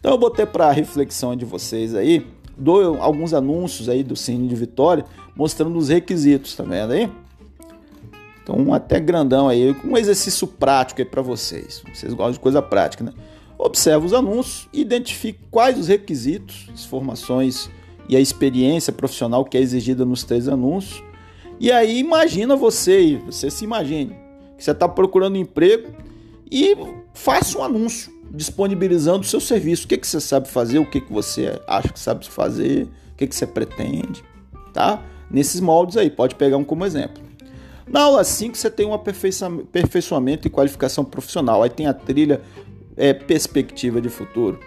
Então 0.00 0.12
eu 0.12 0.18
botei 0.18 0.46
para 0.46 0.72
reflexão 0.72 1.36
de 1.36 1.44
vocês 1.44 1.94
aí 1.94 2.26
dou 2.58 3.00
alguns 3.00 3.32
anúncios 3.32 3.88
aí 3.88 4.02
do 4.02 4.16
Cine 4.16 4.48
de 4.48 4.56
Vitória 4.56 5.04
mostrando 5.36 5.78
os 5.78 5.88
requisitos, 5.88 6.56
tá 6.56 6.64
vendo 6.64 6.92
aí? 6.92 7.08
Então, 8.42 8.56
um 8.56 8.74
até 8.74 8.98
grandão 8.98 9.48
aí, 9.48 9.76
um 9.84 9.96
exercício 9.96 10.46
prático 10.46 11.00
aí 11.00 11.04
para 11.04 11.22
vocês. 11.22 11.82
Vocês 11.94 12.12
gostam 12.12 12.32
de 12.32 12.40
coisa 12.40 12.60
prática, 12.60 13.04
né? 13.04 13.12
Observe 13.56 14.06
os 14.06 14.12
anúncios, 14.12 14.68
identifique 14.72 15.40
quais 15.50 15.78
os 15.78 15.86
requisitos, 15.86 16.68
as 16.72 16.84
formações 16.84 17.70
e 18.08 18.16
a 18.16 18.20
experiência 18.20 18.92
profissional 18.92 19.44
que 19.44 19.56
é 19.56 19.60
exigida 19.60 20.04
nos 20.04 20.24
três 20.24 20.48
anúncios. 20.48 21.02
E 21.60 21.72
aí 21.72 21.98
imagina 21.98 22.56
você, 22.56 23.20
você 23.26 23.50
se 23.50 23.64
imagine 23.64 24.16
que 24.56 24.64
você 24.64 24.70
está 24.70 24.88
procurando 24.88 25.36
emprego 25.36 25.92
e 26.50 26.76
faça 27.12 27.58
um 27.58 27.62
anúncio 27.62 28.12
disponibilizando 28.30 29.20
o 29.20 29.24
seu 29.24 29.40
serviço. 29.40 29.84
O 29.84 29.88
que, 29.88 29.96
que 29.96 30.06
você 30.06 30.20
sabe 30.20 30.48
fazer, 30.48 30.78
o 30.78 30.86
que, 30.86 31.00
que 31.00 31.12
você 31.12 31.60
acha 31.66 31.88
que 31.88 31.98
sabe 31.98 32.28
fazer, 32.28 32.84
o 33.12 33.16
que, 33.16 33.26
que 33.26 33.34
você 33.34 33.46
pretende, 33.46 34.22
tá? 34.72 35.02
Nesses 35.30 35.60
moldes 35.60 35.96
aí, 35.96 36.10
pode 36.10 36.34
pegar 36.34 36.56
um 36.56 36.64
como 36.64 36.84
exemplo. 36.84 37.22
Na 37.86 38.02
aula 38.02 38.22
5 38.22 38.56
você 38.56 38.70
tem 38.70 38.86
um 38.86 38.92
aperfeiçoamento 38.92 40.46
e 40.46 40.50
qualificação 40.50 41.04
profissional. 41.04 41.62
Aí 41.62 41.70
tem 41.70 41.86
a 41.86 41.94
trilha 41.94 42.40
é, 42.96 43.12
perspectiva 43.14 44.00
de 44.00 44.08
futuro, 44.08 44.58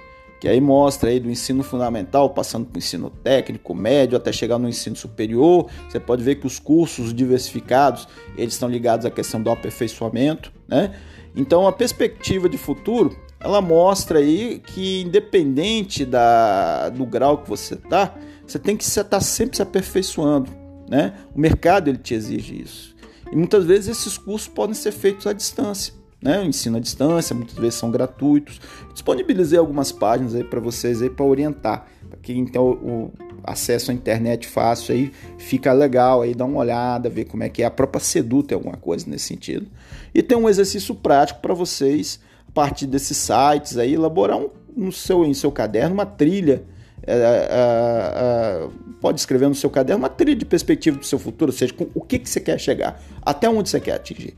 que 0.42 0.48
aí 0.48 0.60
mostra 0.60 1.12
aí 1.12 1.20
do 1.20 1.30
ensino 1.30 1.62
fundamental, 1.62 2.32
passando 2.32 2.66
para 2.66 2.78
o 2.78 2.80
ensino 2.80 3.12
técnico, 3.12 3.76
médio, 3.76 4.18
até 4.18 4.34
chegar 4.34 4.58
no 4.58 4.68
ensino 4.68 4.96
superior. 4.96 5.70
Você 5.88 6.00
pode 6.00 6.24
ver 6.24 6.38
que 6.38 6.48
os 6.48 6.58
cursos 6.58 7.14
diversificados, 7.14 8.08
eles 8.36 8.54
estão 8.54 8.68
ligados 8.68 9.06
à 9.06 9.12
questão 9.12 9.40
do 9.40 9.52
aperfeiçoamento, 9.52 10.52
né? 10.68 10.96
Então 11.36 11.68
a 11.68 11.72
perspectiva 11.72 12.50
de 12.50 12.58
futuro, 12.58 13.16
ela 13.40 13.62
mostra 13.62 14.18
aí 14.18 14.60
que 14.66 15.04
independente 15.04 16.04
da, 16.06 16.90
do 16.90 17.06
grau 17.06 17.38
que 17.38 17.48
você 17.48 17.76
está, 17.76 18.16
você 18.46 18.58
tem 18.58 18.76
que 18.76 18.84
estar 18.84 19.04
tá 19.04 19.20
sempre 19.20 19.58
se 19.58 19.62
aperfeiçoando, 19.62 20.50
né? 20.90 21.14
O 21.36 21.40
mercado 21.40 21.88
ele 21.88 22.00
te 22.00 22.16
exige 22.16 22.60
isso. 22.60 22.96
E 23.32 23.36
muitas 23.36 23.64
vezes 23.64 23.96
esses 23.96 24.18
cursos 24.18 24.48
podem 24.48 24.74
ser 24.74 24.92
feitos 24.92 25.28
à 25.28 25.34
distância 25.34 26.01
né? 26.22 26.46
Ensino 26.46 26.78
à 26.78 26.80
distância, 26.80 27.36
muitas 27.36 27.56
vezes 27.56 27.76
são 27.76 27.90
gratuitos. 27.90 28.62
Disponibilizei 28.94 29.58
algumas 29.58 29.92
páginas 29.92 30.36
aí 30.36 30.44
para 30.44 30.60
vocês 30.60 31.02
aí 31.02 31.10
para 31.10 31.26
orientar, 31.26 31.88
para 32.10 32.20
quem 32.20 32.46
tem 32.46 32.62
o, 32.62 33.12
acesso 33.44 33.92
à 33.92 33.94
internet 33.94 34.48
fácil 34.48 34.94
aí, 34.94 35.12
fica 35.38 35.74
legal 35.74 36.22
aí, 36.22 36.34
dá 36.34 36.46
uma 36.46 36.60
olhada, 36.60 37.10
ver 37.10 37.26
como 37.26 37.44
é 37.44 37.50
que 37.50 37.64
é. 37.64 37.66
A 37.66 37.72
própria 37.72 38.00
Sedu 38.00 38.44
tem 38.44 38.56
alguma 38.56 38.78
coisa 38.78 39.10
nesse 39.10 39.26
sentido. 39.26 39.68
E 40.14 40.22
tem 40.22 40.38
um 40.38 40.48
exercício 40.48 40.94
prático 40.94 41.40
para 41.42 41.54
vocês, 41.54 42.20
a 42.48 42.52
partir 42.52 42.86
desses 42.86 43.18
sites 43.18 43.78
aí, 43.78 43.94
elaborar 43.94 44.38
um, 44.38 44.50
no 44.76 44.92
seu, 44.92 45.26
em 45.26 45.34
seu 45.34 45.52
caderno 45.52 45.94
uma 45.94 46.06
trilha. 46.06 46.64
É, 47.04 47.14
é, 47.14 47.48
é, 47.50 48.68
pode 49.02 49.20
escrever 49.20 49.50
no 49.50 49.56
seu 49.56 49.72
caderno 49.72 50.04
uma 50.04 50.10
trilha 50.10 50.36
de 50.36 50.46
perspectiva 50.46 51.00
do 51.00 51.06
seu 51.06 51.18
futuro, 51.18 51.52
ou 51.52 51.58
seja, 51.58 51.74
com 51.74 51.88
o 51.96 52.02
que, 52.02 52.20
que 52.20 52.30
você 52.30 52.40
quer 52.40 52.60
chegar, 52.60 53.02
até 53.24 53.50
onde 53.50 53.70
você 53.70 53.80
quer 53.80 53.94
atingir, 53.94 54.36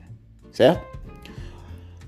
certo? 0.50 0.93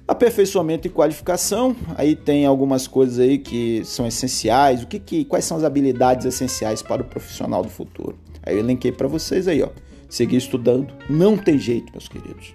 Aperfeiçoamento 0.08 0.88
e 0.88 0.90
qualificação, 0.92 1.76
aí 1.96 2.16
tem 2.16 2.46
algumas 2.46 2.88
coisas 2.88 3.18
aí 3.18 3.40
que 3.40 3.84
são 3.84 4.06
essenciais. 4.06 4.84
O 4.84 4.88
que, 4.88 5.00
que 5.00 5.26
quais 5.26 5.46
são 5.46 5.58
as 5.58 5.64
habilidades 5.64 6.28
essenciais 6.28 6.84
para 6.84 7.02
o 7.02 7.06
profissional 7.06 7.64
do 7.64 7.70
futuro? 7.70 8.16
Aí 8.44 8.54
eu 8.54 8.60
elenquei 8.60 8.92
para 8.92 9.08
vocês 9.08 9.48
aí, 9.48 9.64
ó. 9.64 9.70
Seguir 10.08 10.38
estudando, 10.38 10.94
não 11.10 11.36
tem 11.36 11.58
jeito, 11.58 11.92
meus 11.92 12.08
queridos. 12.08 12.54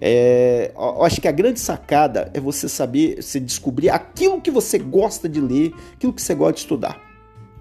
É, 0.00 0.70
eu 0.76 1.02
acho 1.02 1.20
que 1.20 1.26
a 1.26 1.32
grande 1.32 1.58
sacada 1.58 2.30
é 2.32 2.38
você 2.38 2.68
saber, 2.68 3.20
você 3.20 3.40
descobrir 3.40 3.90
aquilo 3.90 4.40
que 4.40 4.50
você 4.50 4.78
gosta 4.78 5.28
de 5.28 5.40
ler, 5.40 5.74
aquilo 5.94 6.12
que 6.12 6.22
você 6.22 6.34
gosta 6.34 6.52
de 6.52 6.60
estudar. 6.60 7.02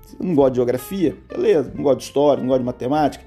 Você 0.06 0.16
não 0.20 0.36
gosta 0.36 0.52
de 0.52 0.56
geografia? 0.58 1.18
Beleza, 1.28 1.72
não 1.74 1.84
gosta 1.84 1.98
de 1.98 2.04
história, 2.04 2.42
não 2.42 2.50
gosta 2.50 2.60
de 2.60 2.66
matemática? 2.66 3.26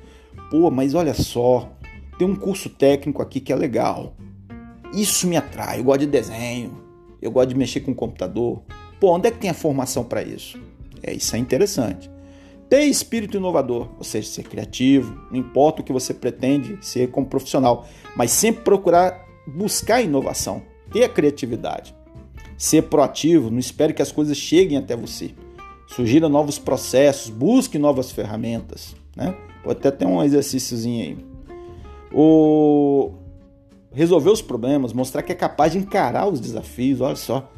Pô, 0.50 0.70
mas 0.70 0.94
olha 0.94 1.14
só, 1.14 1.68
tem 2.16 2.28
um 2.28 2.36
curso 2.36 2.68
técnico 2.70 3.20
aqui 3.20 3.40
que 3.40 3.52
é 3.52 3.56
legal. 3.56 4.14
Isso 4.92 5.26
me 5.26 5.36
atrai. 5.36 5.80
Eu 5.80 5.84
gosto 5.84 6.00
de 6.00 6.06
desenho, 6.06 6.82
eu 7.20 7.30
gosto 7.30 7.48
de 7.48 7.54
mexer 7.54 7.80
com 7.80 7.92
o 7.92 7.94
computador. 7.94 8.62
Pô, 9.00 9.14
onde 9.14 9.28
é 9.28 9.30
que 9.30 9.38
tem 9.38 9.50
a 9.50 9.54
formação 9.54 10.04
para 10.04 10.22
isso? 10.22 10.60
É, 11.02 11.12
isso 11.12 11.34
é 11.36 11.38
interessante. 11.38 12.10
Ter 12.68 12.84
espírito 12.84 13.36
inovador, 13.36 13.88
ou 13.96 14.04
seja, 14.04 14.28
ser 14.28 14.42
criativo, 14.42 15.16
não 15.30 15.38
importa 15.38 15.82
o 15.82 15.84
que 15.84 15.92
você 15.92 16.12
pretende 16.12 16.78
ser 16.80 17.10
como 17.10 17.26
profissional, 17.26 17.86
mas 18.16 18.32
sempre 18.32 18.62
procurar 18.62 19.24
buscar 19.46 20.02
inovação, 20.02 20.62
ter 20.92 21.04
a 21.04 21.08
criatividade. 21.08 21.94
Ser 22.58 22.82
proativo, 22.84 23.50
não 23.50 23.58
espere 23.58 23.92
que 23.92 24.02
as 24.02 24.10
coisas 24.10 24.36
cheguem 24.36 24.78
até 24.78 24.96
você. 24.96 25.30
Sugira 25.86 26.28
novos 26.28 26.58
processos, 26.58 27.30
busque 27.30 27.78
novas 27.78 28.10
ferramentas. 28.10 28.96
Né? 29.14 29.36
Pode 29.62 29.78
até 29.78 29.90
ter 29.90 30.06
um 30.06 30.22
exercíciozinho 30.22 31.04
aí. 31.04 31.18
O 32.12 33.12
resolver 33.96 34.28
os 34.28 34.42
problemas, 34.42 34.92
mostrar 34.92 35.22
que 35.22 35.32
é 35.32 35.34
capaz 35.34 35.72
de 35.72 35.78
encarar 35.78 36.28
os 36.28 36.38
desafios, 36.38 37.00
olha 37.00 37.16
só. 37.16 37.50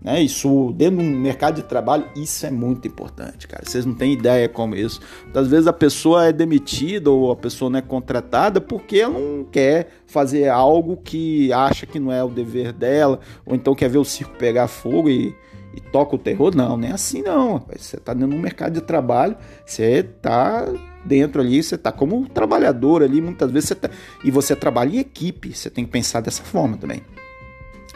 Né? 0.00 0.22
Isso 0.22 0.72
dentro 0.76 0.98
do 0.98 1.02
mercado 1.02 1.56
de 1.56 1.64
trabalho, 1.64 2.06
isso 2.14 2.46
é 2.46 2.50
muito 2.50 2.86
importante, 2.86 3.48
cara. 3.48 3.64
Vocês 3.66 3.84
não 3.84 3.92
têm 3.92 4.12
ideia 4.12 4.48
como 4.48 4.76
isso. 4.76 5.00
Às 5.34 5.48
vezes 5.48 5.66
a 5.66 5.72
pessoa 5.72 6.26
é 6.26 6.32
demitida 6.32 7.10
ou 7.10 7.32
a 7.32 7.36
pessoa 7.36 7.68
não 7.68 7.80
é 7.80 7.82
contratada 7.82 8.60
porque 8.60 8.98
ela 8.98 9.18
não 9.18 9.44
quer 9.44 9.88
fazer 10.06 10.48
algo 10.48 10.96
que 10.96 11.52
acha 11.52 11.86
que 11.86 11.98
não 11.98 12.12
é 12.12 12.22
o 12.22 12.28
dever 12.28 12.72
dela, 12.72 13.18
ou 13.44 13.56
então 13.56 13.74
quer 13.74 13.90
ver 13.90 13.98
o 13.98 14.04
circo 14.04 14.38
pegar 14.38 14.68
fogo 14.68 15.10
e, 15.10 15.34
e 15.74 15.80
toca 15.80 16.14
o 16.14 16.18
terror. 16.18 16.54
Não, 16.54 16.76
nem 16.76 16.90
é 16.90 16.94
assim 16.94 17.20
não. 17.20 17.58
Você 17.76 17.96
está 17.96 18.14
dentro 18.14 18.36
do 18.36 18.40
mercado 18.40 18.74
de 18.74 18.80
trabalho, 18.80 19.36
você 19.66 20.06
está 20.08 20.68
dentro 21.04 21.40
ali, 21.40 21.62
você 21.62 21.74
está 21.74 21.90
como 21.90 22.28
trabalhador 22.28 23.02
ali, 23.02 23.20
muitas 23.20 23.50
vezes 23.50 23.68
você 23.68 23.74
tá, 23.74 23.90
e 24.24 24.30
você 24.30 24.54
trabalha 24.54 24.96
em 24.96 24.98
equipe, 24.98 25.54
você 25.54 25.70
tem 25.70 25.84
que 25.84 25.90
pensar 25.90 26.20
dessa 26.20 26.42
forma 26.42 26.76
também. 26.76 27.02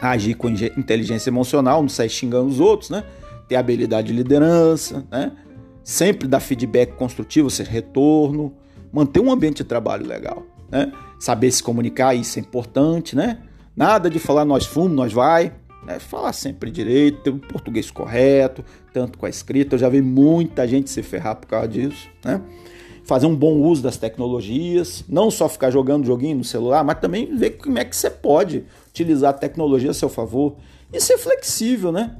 Agir 0.01 0.35
com 0.35 0.49
inteligência 0.49 1.29
emocional, 1.29 1.81
não 1.81 1.89
sair 1.89 2.09
xingando 2.09 2.47
os 2.47 2.59
outros, 2.59 2.89
né? 2.89 3.03
Ter 3.47 3.55
habilidade 3.55 4.07
de 4.07 4.13
liderança, 4.13 5.05
né? 5.09 5.31
Sempre 5.83 6.27
dar 6.27 6.39
feedback 6.39 6.93
construtivo, 6.93 7.49
ser 7.49 7.67
retorno, 7.67 8.53
manter 8.91 9.19
um 9.19 9.31
ambiente 9.31 9.57
de 9.57 9.63
trabalho 9.63 10.05
legal, 10.05 10.45
né? 10.69 10.91
Saber 11.19 11.51
se 11.51 11.63
comunicar, 11.63 12.13
isso 12.13 12.37
é 12.39 12.41
importante, 12.41 13.15
né? 13.15 13.39
Nada 13.75 14.09
de 14.09 14.19
falar 14.19 14.45
nós 14.45 14.65
fomos, 14.65 14.91
nós 14.91 15.13
vai, 15.13 15.53
né? 15.85 15.99
Falar 15.99 16.33
sempre 16.33 16.71
direito, 16.71 17.21
ter 17.21 17.29
o 17.29 17.39
português 17.39 17.89
correto, 17.89 18.65
tanto 18.91 19.17
com 19.17 19.25
a 19.25 19.29
escrita. 19.29 19.75
Eu 19.75 19.79
já 19.79 19.87
vi 19.87 20.01
muita 20.01 20.67
gente 20.67 20.89
se 20.89 21.01
ferrar 21.03 21.35
por 21.35 21.47
causa 21.47 21.67
disso, 21.67 22.09
né? 22.23 22.41
Fazer 23.05 23.27
um 23.27 23.35
bom 23.35 23.61
uso 23.61 23.83
das 23.83 23.97
tecnologias, 23.97 25.03
não 25.07 25.29
só 25.29 25.47
ficar 25.47 25.69
jogando 25.69 26.05
joguinho 26.05 26.37
no 26.37 26.43
celular, 26.43 26.83
mas 26.83 26.99
também 26.99 27.35
ver 27.35 27.51
como 27.51 27.77
é 27.77 27.85
que 27.85 27.95
você 27.95 28.09
pode 28.09 28.65
utilizar 28.89 29.29
a 29.29 29.33
tecnologia 29.33 29.91
a 29.91 29.93
seu 29.93 30.09
favor 30.09 30.55
e 30.91 30.99
ser 30.99 31.17
flexível, 31.17 31.91
né? 31.91 32.17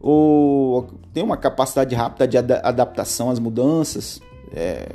Ou 0.00 0.88
ter 1.12 1.22
uma 1.22 1.36
capacidade 1.36 1.92
rápida 1.94 2.26
de 2.28 2.38
ad 2.38 2.52
adaptação 2.62 3.30
às 3.30 3.40
mudanças, 3.40 4.20
é... 4.52 4.88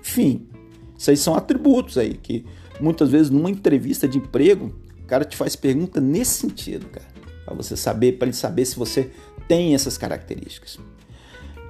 enfim, 0.00 0.48
isso 0.96 1.10
aí 1.10 1.16
são 1.16 1.34
atributos 1.34 1.98
aí 1.98 2.14
que 2.14 2.46
muitas 2.80 3.10
vezes 3.10 3.28
numa 3.28 3.50
entrevista 3.50 4.08
de 4.08 4.16
emprego 4.16 4.74
o 5.02 5.06
cara 5.06 5.24
te 5.24 5.36
faz 5.36 5.54
pergunta 5.54 6.00
nesse 6.00 6.40
sentido, 6.40 6.86
cara, 6.86 7.06
para 7.44 7.54
você 7.54 7.76
saber, 7.76 8.12
para 8.12 8.28
ele 8.28 8.36
saber 8.36 8.64
se 8.64 8.76
você 8.76 9.10
tem 9.46 9.74
essas 9.74 9.98
características. 9.98 10.78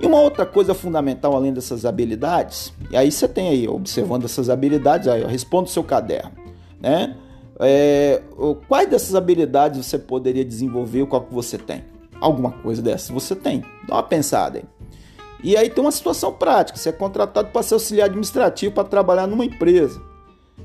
E 0.01 0.07
uma 0.07 0.21
outra 0.21 0.45
coisa 0.45 0.75
fundamental 0.75 1.35
além 1.35 1.53
dessas 1.53 1.87
habilidades, 1.87 2.73
e 2.91 2.97
aí 2.97 3.11
você 3.11 3.27
tem 3.27 3.49
aí, 3.49 3.69
observando 3.69 4.25
essas 4.25 4.51
habilidades, 4.51 5.09
aí, 5.09 5.25
responda 5.25 5.69
o 5.69 5.71
seu 5.71 5.83
caderno, 5.83 6.33
né? 6.81 7.17
É, 7.59 8.21
quais 8.69 8.89
dessas 8.91 9.15
habilidades 9.15 9.87
você 9.87 9.99
poderia 9.99 10.45
desenvolver, 10.45 11.07
qual 11.07 11.23
que 11.23 11.33
você 11.33 11.57
tem? 11.57 11.85
Alguma 12.21 12.51
coisa 12.51 12.83
dessas 12.83 13.09
você 13.09 13.35
tem. 13.35 13.65
Dá 13.89 13.95
uma 13.95 14.03
pensada 14.03 14.59
aí. 14.59 14.65
E 15.43 15.57
aí 15.57 15.71
tem 15.71 15.83
uma 15.83 15.93
situação 15.93 16.33
prática, 16.33 16.79
você 16.79 16.91
é 16.91 16.93
contratado 16.93 17.49
para 17.49 17.63
ser 17.63 17.75
auxiliar 17.75 18.09
administrativo 18.09 18.75
para 18.75 18.85
trabalhar 18.85 19.27
numa 19.27 19.45
empresa. 19.45 20.01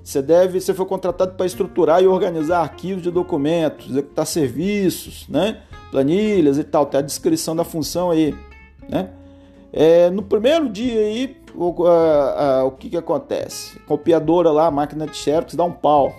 Você 0.04 0.22
deve, 0.22 0.60
você 0.60 0.74
foi 0.74 0.86
contratado 0.86 1.36
para 1.36 1.46
estruturar 1.46 2.02
e 2.02 2.08
organizar 2.08 2.62
arquivos 2.62 3.04
de 3.04 3.12
documentos, 3.12 3.90
executar 3.92 4.26
serviços, 4.26 5.28
né? 5.30 5.62
planilhas 5.92 6.58
e 6.58 6.64
tal, 6.64 6.86
tem 6.86 7.00
a 7.00 7.04
descrição 7.04 7.56
da 7.56 7.64
função 7.64 8.10
aí, 8.10 8.34
né? 8.90 9.10
É, 9.74 10.10
no 10.10 10.22
primeiro 10.22 10.68
dia 10.68 11.00
aí, 11.00 11.38
o, 11.56 11.86
a, 11.86 12.60
a, 12.60 12.64
o 12.66 12.72
que, 12.72 12.90
que 12.90 12.98
acontece? 12.98 13.78
A 13.78 13.88
copiadora 13.88 14.52
lá, 14.52 14.68
a 14.68 14.72
máquina 14.72 15.08
de 15.08 15.16
xerox, 15.16 15.56
dá 15.56 15.64
um 15.64 15.72
pau. 15.72 16.14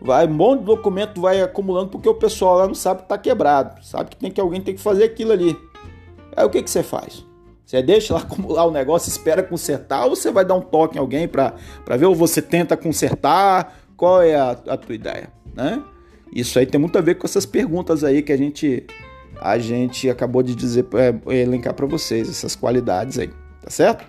Vai, 0.00 0.26
um 0.26 0.34
monte 0.34 0.60
de 0.60 0.66
documento 0.66 1.20
vai 1.20 1.40
acumulando 1.40 1.90
porque 1.90 2.08
o 2.08 2.14
pessoal 2.14 2.58
lá 2.58 2.66
não 2.66 2.74
sabe 2.74 3.00
que 3.00 3.04
está 3.04 3.16
quebrado. 3.16 3.82
Sabe 3.84 4.10
que 4.10 4.16
tem 4.16 4.30
que 4.30 4.40
alguém 4.40 4.60
tem 4.60 4.74
que 4.74 4.80
fazer 4.80 5.04
aquilo 5.04 5.32
ali. 5.32 5.56
Aí 6.36 6.44
o 6.44 6.50
que, 6.50 6.62
que 6.62 6.70
você 6.70 6.82
faz? 6.82 7.24
Você 7.64 7.82
deixa 7.82 8.12
lá 8.12 8.20
acumular 8.22 8.66
o 8.66 8.70
negócio, 8.70 9.08
espera 9.08 9.42
consertar, 9.42 10.04
ou 10.04 10.16
você 10.16 10.30
vai 10.30 10.44
dar 10.44 10.54
um 10.54 10.60
toque 10.60 10.96
em 10.96 11.00
alguém 11.00 11.28
para 11.28 11.54
ver, 11.96 12.06
ou 12.06 12.14
você 12.14 12.42
tenta 12.42 12.76
consertar? 12.76 13.78
Qual 13.96 14.20
é 14.20 14.34
a, 14.34 14.50
a 14.50 14.76
tua 14.76 14.94
ideia? 14.94 15.32
Né? 15.54 15.82
Isso 16.34 16.58
aí 16.58 16.66
tem 16.66 16.80
muito 16.80 16.98
a 16.98 17.00
ver 17.00 17.14
com 17.14 17.26
essas 17.26 17.46
perguntas 17.46 18.02
aí 18.02 18.22
que 18.22 18.32
a 18.32 18.36
gente 18.36 18.86
a 19.42 19.58
gente 19.58 20.08
acabou 20.08 20.42
de 20.42 20.54
dizer, 20.54 20.86
é, 20.94 21.40
elencar 21.40 21.74
para 21.74 21.84
vocês 21.84 22.28
essas 22.28 22.54
qualidades 22.54 23.18
aí, 23.18 23.30
tá 23.60 23.70
certo? 23.70 24.04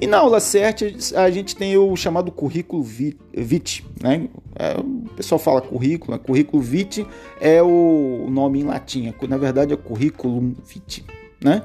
E 0.00 0.06
na 0.06 0.18
aula 0.18 0.38
certa 0.38 0.86
a 1.16 1.30
gente 1.30 1.56
tem 1.56 1.76
o 1.76 1.94
chamado 1.96 2.30
currículo 2.30 2.82
vitae, 2.82 3.84
né? 4.00 4.28
É, 4.54 4.78
o 4.78 5.10
pessoal 5.16 5.38
fala 5.38 5.60
currículo, 5.60 6.16
né? 6.16 6.22
currículo 6.24 6.62
vitae 6.62 7.06
é 7.40 7.60
o 7.60 8.26
nome 8.30 8.60
em 8.60 8.64
latim, 8.64 9.12
na 9.28 9.36
verdade 9.36 9.74
é 9.74 9.76
currículo 9.76 10.54
vitae, 10.64 11.04
né? 11.42 11.62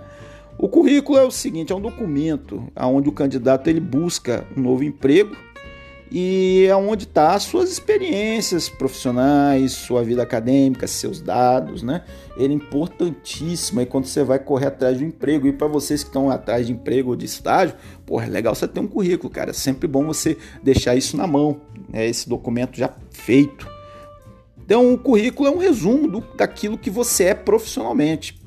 O 0.58 0.68
currículo 0.68 1.20
é 1.20 1.24
o 1.24 1.32
seguinte, 1.32 1.72
é 1.72 1.76
um 1.76 1.82
documento 1.82 2.64
onde 2.76 3.10
o 3.10 3.12
candidato 3.12 3.70
ele 3.70 3.80
busca 3.80 4.46
um 4.58 4.62
novo 4.62 4.84
emprego 4.84 5.36
e 6.12 6.66
é 6.70 6.76
onde 6.76 7.06
está 7.06 7.34
as 7.34 7.44
suas 7.44 7.72
experiências 7.72 8.70
profissionais, 8.70 9.72
sua 9.72 10.04
vida 10.04 10.22
acadêmica, 10.22 10.86
seus 10.86 11.20
dados, 11.20 11.82
né? 11.82 12.04
Ele 12.38 12.54
é 12.54 12.56
importantíssimo 12.56 13.80
aí 13.80 13.86
quando 13.86 14.06
você 14.06 14.24
vai 14.24 14.38
correr 14.38 14.68
atrás 14.68 14.98
de 14.98 15.04
um 15.04 15.08
emprego. 15.08 15.48
E 15.48 15.54
para 15.54 15.68
vocês 15.68 16.04
que 16.04 16.10
estão 16.10 16.30
atrás 16.30 16.68
de 16.68 16.74
emprego 16.74 17.10
ou 17.10 17.16
de 17.16 17.26
estágio, 17.26 17.76
porra, 18.06 18.26
é 18.26 18.30
legal 18.30 18.54
você 18.54 18.68
ter 18.68 18.80
um 18.80 18.88
currículo, 18.88 19.32
cara. 19.32 19.50
É 19.50 19.54
sempre 19.54 19.88
bom 19.88 20.06
você 20.06 20.38
deixar 20.62 20.96
isso 20.96 21.18
na 21.18 21.26
mão, 21.26 21.60
né? 21.90 22.08
esse 22.08 22.30
documento 22.30 22.78
já 22.78 22.94
feito. 23.10 23.68
Então, 24.64 24.94
o 24.94 24.98
currículo 24.98 25.48
é 25.48 25.52
um 25.52 25.58
resumo 25.58 26.08
do, 26.08 26.22
daquilo 26.36 26.78
que 26.78 26.90
você 26.90 27.26
é 27.26 27.34
profissionalmente. 27.34 28.40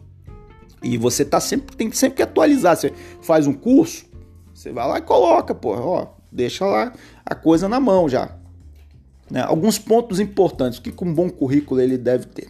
E 0.83 0.97
você 0.97 1.25
tá 1.25 1.41
sempre, 1.41 1.77
tem 1.77 1.91
sempre 1.91 2.17
que 2.17 2.23
atualizar. 2.23 2.77
Você 2.77 2.93
faz 3.21 3.47
um 3.47 3.53
curso, 3.53 4.05
você 4.55 4.71
vai 4.71 4.87
lá 4.87 4.99
e 4.99 5.03
coloca, 5.03 5.55
pô, 5.55 5.75
ó, 5.75 6.07
deixa 6.31 6.65
lá 6.67 6.93
a 7.29 7.35
coisa 7.35 7.69
na 7.69 7.79
mão 7.79 8.09
já. 8.09 8.31
Né? 9.31 9.43
Alguns 9.43 9.79
pontos 9.79 10.19
importantes 10.19 10.79
que 10.79 10.93
um 11.05 11.13
bom 11.13 11.29
currículo 11.29 11.81
ele 11.81 11.99
deve 11.99 12.27
ter. 12.27 12.49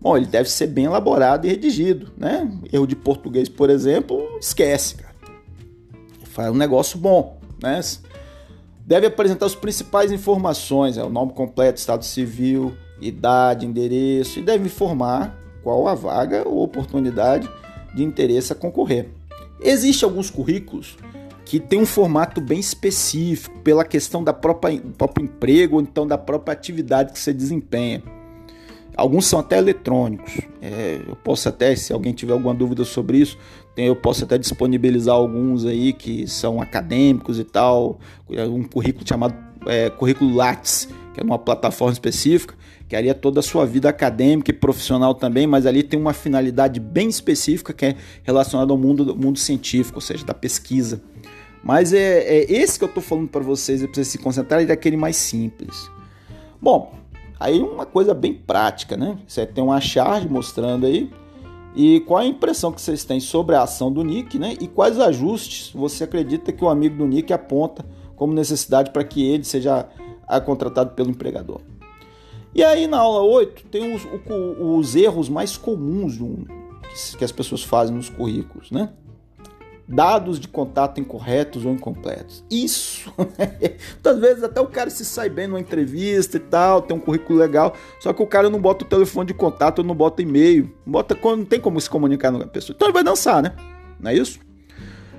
Bom, 0.00 0.16
ele 0.16 0.26
deve 0.26 0.48
ser 0.48 0.68
bem 0.68 0.84
elaborado 0.84 1.44
e 1.44 1.50
redigido, 1.50 2.12
né? 2.16 2.48
Erro 2.72 2.86
de 2.86 2.94
português, 2.94 3.48
por 3.48 3.68
exemplo, 3.68 4.38
esquece, 4.40 4.94
cara. 4.94 5.14
Faz 6.26 6.50
um 6.52 6.54
negócio 6.54 6.96
bom, 6.96 7.40
né? 7.60 7.80
Deve 8.86 9.08
apresentar 9.08 9.46
as 9.46 9.56
principais 9.56 10.12
informações, 10.12 10.96
é 10.96 11.02
o 11.02 11.10
nome 11.10 11.32
completo, 11.32 11.80
estado 11.80 12.04
civil, 12.04 12.72
idade, 13.00 13.66
endereço 13.66 14.38
e 14.38 14.42
deve 14.42 14.66
informar 14.66 15.36
qual 15.64 15.88
a 15.88 15.94
vaga 15.96 16.48
ou 16.48 16.62
oportunidade 16.62 17.50
de 17.92 18.04
interesse 18.04 18.52
a 18.52 18.56
concorrer. 18.56 19.08
Existem 19.60 20.08
alguns 20.08 20.30
currículos 20.30 20.96
que 21.48 21.58
tem 21.58 21.80
um 21.80 21.86
formato 21.86 22.42
bem 22.42 22.60
específico 22.60 23.58
pela 23.60 23.82
questão 23.82 24.22
da 24.22 24.34
própria 24.34 24.78
do 24.78 24.90
próprio 24.90 25.24
emprego 25.24 25.76
ou 25.76 25.80
então 25.80 26.06
da 26.06 26.18
própria 26.18 26.52
atividade 26.52 27.10
que 27.10 27.18
você 27.18 27.32
desempenha. 27.32 28.02
Alguns 28.94 29.24
são 29.24 29.40
até 29.40 29.56
eletrônicos. 29.56 30.42
É, 30.60 31.00
eu 31.08 31.16
posso 31.16 31.48
até, 31.48 31.74
se 31.74 31.90
alguém 31.90 32.12
tiver 32.12 32.34
alguma 32.34 32.54
dúvida 32.54 32.84
sobre 32.84 33.16
isso, 33.16 33.38
eu 33.78 33.96
posso 33.96 34.24
até 34.24 34.36
disponibilizar 34.36 35.14
alguns 35.14 35.64
aí 35.64 35.94
que 35.94 36.26
são 36.26 36.60
acadêmicos 36.60 37.38
e 37.38 37.44
tal. 37.44 37.98
Um 38.28 38.64
currículo 38.64 39.08
chamado 39.08 39.34
é, 39.66 39.88
currículo 39.88 40.34
Lattes, 40.34 40.86
que 41.14 41.20
é 41.20 41.24
uma 41.24 41.38
plataforma 41.38 41.94
específica, 41.94 42.54
que 42.88 42.94
ali 42.94 43.08
é 43.08 43.14
toda 43.14 43.40
a 43.40 43.42
sua 43.42 43.64
vida 43.64 43.88
acadêmica 43.88 44.50
e 44.50 44.54
profissional 44.54 45.14
também, 45.14 45.46
mas 45.46 45.64
ali 45.64 45.82
tem 45.82 45.98
uma 45.98 46.12
finalidade 46.12 46.80
bem 46.80 47.08
específica 47.08 47.72
que 47.72 47.86
é 47.86 47.96
relacionada 48.22 48.72
ao 48.72 48.78
mundo, 48.78 49.16
mundo 49.16 49.38
científico, 49.38 49.96
ou 49.96 50.02
seja, 50.02 50.24
da 50.24 50.34
pesquisa. 50.34 51.00
Mas 51.62 51.92
é, 51.92 52.20
é 52.20 52.52
esse 52.52 52.78
que 52.78 52.84
eu 52.84 52.88
estou 52.88 53.02
falando 53.02 53.28
para 53.28 53.42
vocês, 53.42 53.82
é 53.82 53.86
para 53.86 53.94
vocês 53.94 54.08
se 54.08 54.18
é 54.70 54.72
aquele 54.72 54.96
mais 54.96 55.16
simples. 55.16 55.90
Bom, 56.60 56.94
aí 57.38 57.60
uma 57.60 57.86
coisa 57.86 58.14
bem 58.14 58.34
prática, 58.34 58.96
né? 58.96 59.18
Você 59.26 59.46
tem 59.46 59.62
uma 59.62 59.80
charge 59.80 60.28
mostrando 60.28 60.86
aí 60.86 61.10
e 61.74 62.00
qual 62.00 62.20
a 62.20 62.26
impressão 62.26 62.72
que 62.72 62.80
vocês 62.80 63.04
têm 63.04 63.20
sobre 63.20 63.54
a 63.54 63.62
ação 63.62 63.92
do 63.92 64.02
Nick, 64.02 64.38
né? 64.38 64.56
E 64.60 64.66
quais 64.66 64.98
ajustes 64.98 65.70
você 65.72 66.04
acredita 66.04 66.52
que 66.52 66.64
o 66.64 66.68
amigo 66.68 66.96
do 66.96 67.06
Nick 67.06 67.32
aponta 67.32 67.84
como 68.16 68.32
necessidade 68.32 68.90
para 68.90 69.04
que 69.04 69.24
ele 69.24 69.44
seja 69.44 69.88
contratado 70.44 70.90
pelo 70.94 71.10
empregador. 71.10 71.60
E 72.54 72.64
aí 72.64 72.86
na 72.86 72.98
aula 72.98 73.22
8 73.22 73.66
tem 73.66 73.94
os, 73.94 74.02
os 74.58 74.96
erros 74.96 75.28
mais 75.28 75.56
comuns 75.56 76.18
que 77.16 77.24
as 77.24 77.30
pessoas 77.30 77.62
fazem 77.62 77.94
nos 77.94 78.08
currículos, 78.08 78.70
né? 78.70 78.90
Dados 79.88 80.38
de 80.38 80.46
contato 80.46 81.00
incorretos 81.00 81.64
ou 81.64 81.72
incompletos. 81.72 82.44
Isso! 82.50 83.10
Muitas 83.16 84.18
vezes 84.20 84.44
até 84.44 84.60
o 84.60 84.66
cara 84.66 84.90
se 84.90 85.04
sai 85.04 85.30
bem 85.30 85.46
numa 85.46 85.58
entrevista 85.58 86.36
e 86.36 86.40
tal, 86.40 86.82
tem 86.82 86.94
um 86.94 87.00
currículo 87.00 87.38
legal, 87.38 87.74
só 87.98 88.12
que 88.12 88.22
o 88.22 88.26
cara 88.26 88.50
não 88.50 88.60
bota 88.60 88.84
o 88.84 88.88
telefone 88.88 89.28
de 89.28 89.34
contato, 89.34 89.82
não 89.82 89.94
bota 89.94 90.20
e-mail, 90.20 90.70
bota 90.84 91.14
quando 91.14 91.38
não 91.38 91.46
tem 91.46 91.58
como 91.58 91.80
se 91.80 91.88
comunicar 91.88 92.30
com 92.30 92.42
a 92.42 92.46
pessoa. 92.46 92.74
Então 92.76 92.88
ele 92.88 92.92
vai 92.92 93.02
dançar, 93.02 93.42
né? 93.42 93.54
Não 93.98 94.10
é 94.10 94.14
isso? 94.14 94.38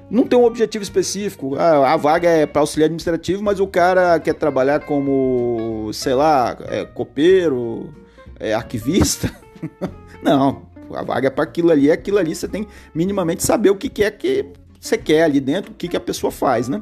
Não 0.10 0.26
tem 0.26 0.38
um 0.38 0.46
objetivo 0.46 0.84
específico. 0.84 1.56
Ah, 1.56 1.94
a 1.94 1.98
vaga 1.98 2.30
é 2.30 2.46
para 2.46 2.62
auxiliar 2.62 2.86
administrativo, 2.86 3.44
mas 3.44 3.60
o 3.60 3.68
cara 3.68 4.20
quer 4.20 4.34
trabalhar 4.34 4.82
como, 4.82 5.90
sei 5.94 6.14
lá, 6.14 6.58
é, 6.68 6.86
copeiro, 6.86 7.94
é, 8.40 8.54
arquivista. 8.54 9.32
não, 10.24 10.64
a 10.96 11.04
vaga 11.04 11.28
é 11.28 11.32
para 11.32 11.44
aquilo 11.44 11.72
ali, 11.72 11.90
é 11.90 11.94
aquilo 11.94 12.18
ali, 12.18 12.34
você 12.34 12.48
tem 12.48 12.68
minimamente 12.94 13.44
saber 13.44 13.70
o 13.70 13.76
que, 13.76 13.90
que 13.90 14.04
é 14.04 14.12
que 14.12 14.46
você 14.80 14.98
quer 14.98 15.24
ali 15.24 15.40
dentro, 15.40 15.72
o 15.72 15.76
que, 15.76 15.88
que 15.88 15.98
a 15.98 16.00
pessoa 16.00 16.32
faz, 16.32 16.70
né? 16.70 16.82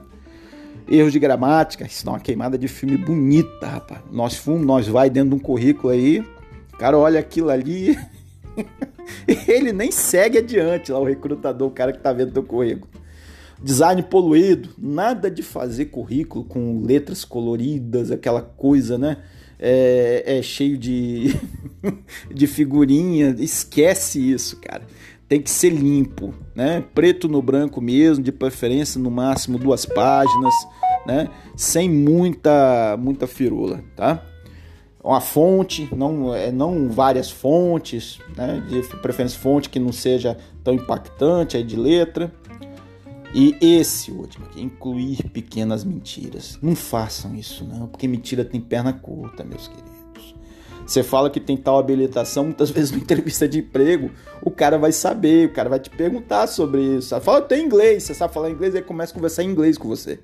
Erros 0.88 1.12
de 1.12 1.20
gramática, 1.20 1.86
isso 1.86 2.06
dá 2.06 2.12
uma 2.12 2.20
queimada 2.20 2.58
de 2.58 2.68
filme 2.68 2.98
bonita, 2.98 3.68
rapaz. 3.68 4.02
Nós 4.12 4.36
fomos, 4.36 4.66
nós 4.66 4.88
vai 4.88 5.10
dentro 5.10 5.32
de 5.32 5.36
um 5.36 5.40
currículo 5.40 5.92
aí, 5.92 6.20
o 6.74 6.78
cara 6.78 6.98
olha 6.98 7.20
aquilo 7.20 7.50
ali, 7.50 7.98
ele 9.48 9.74
nem 9.74 9.92
segue 9.92 10.38
adiante 10.38 10.92
lá, 10.92 11.00
o 11.00 11.04
recrutador, 11.04 11.68
o 11.68 11.72
cara 11.72 11.92
que 11.92 12.00
tá 12.00 12.14
vendo 12.14 12.32
teu 12.32 12.44
currículo. 12.44 12.90
Design 13.62 14.04
poluído, 14.04 14.70
nada 14.78 15.32
de 15.32 15.42
fazer 15.42 15.86
currículo 15.86 16.46
com 16.46 16.84
letras 16.86 17.26
coloridas, 17.26 18.12
aquela 18.12 18.42
coisa, 18.42 18.98
né? 18.98 19.18
é, 19.60 20.38
é 20.38 20.42
cheio 20.42 20.78
de, 20.78 21.36
de 22.34 22.48
figurinha. 22.48 23.36
Esquece 23.40 24.32
isso, 24.32 24.58
cara. 24.58 24.84
Tem 25.28 25.42
que 25.42 25.50
ser 25.50 25.70
limpo, 25.70 26.34
né? 26.56 26.84
Preto 26.96 27.28
no 27.28 27.42
branco 27.42 27.82
mesmo, 27.82 28.24
de 28.24 28.32
preferência 28.32 29.00
no 29.00 29.12
máximo 29.12 29.58
duas 29.58 29.86
páginas, 29.86 30.54
né? 31.06 31.30
Sem 31.56 31.90
muita 31.90 32.96
muita 32.98 33.28
firula, 33.28 33.84
tá? 33.96 34.24
Uma 35.04 35.22
fonte, 35.22 35.88
não, 35.96 36.34
é, 36.34 36.52
não 36.52 36.90
várias 36.90 37.30
fontes, 37.30 38.20
né? 38.36 38.64
De 38.70 38.82
preferência 38.98 39.40
fonte 39.40 39.70
que 39.70 39.80
não 39.80 39.92
seja 39.92 40.38
tão 40.64 40.74
impactante 40.74 41.58
aí 41.58 41.64
de 41.64 41.76
letra. 41.76 42.32
E 43.34 43.56
esse 43.62 44.12
último 44.12 44.46
aqui, 44.46 44.62
incluir 44.62 45.30
pequenas 45.30 45.84
mentiras. 45.84 46.58
Não 46.62 46.76
façam 46.76 47.36
isso 47.36 47.66
não, 47.66 47.88
porque 47.88 48.08
mentira 48.08 48.46
tem 48.46 48.60
perna 48.60 48.94
curta, 48.94 49.44
meus 49.44 49.68
queridos. 49.68 49.97
Você 50.88 51.04
fala 51.04 51.30
que 51.30 51.42
tem 51.42 51.58
tal 51.58 51.78
habilitação, 51.78 52.46
muitas 52.46 52.70
vezes 52.72 52.92
na 52.92 52.98
entrevista 52.98 53.48
de 53.48 53.60
emprego, 53.60 54.10
o 54.42 54.50
cara 54.50 54.78
vai 54.78 54.94
saber, 54.94 55.48
o 55.48 55.52
cara 55.52 55.68
vai 55.68 55.80
te 55.80 55.90
perguntar 55.90 56.48
sobre 56.48 56.82
isso. 56.82 57.10
Você 57.10 57.20
fala, 57.20 57.40
eu 57.40 57.44
tenho 57.44 57.66
inglês, 57.66 58.04
você 58.04 58.14
sabe 58.14 58.34
falar 58.34 58.50
inglês, 58.50 58.74
ele 58.74 58.86
começa 58.86 59.12
a 59.12 59.16
conversar 59.16 59.44
em 59.44 59.50
inglês 59.50 59.78
com 59.78 59.90
você. 59.90 60.18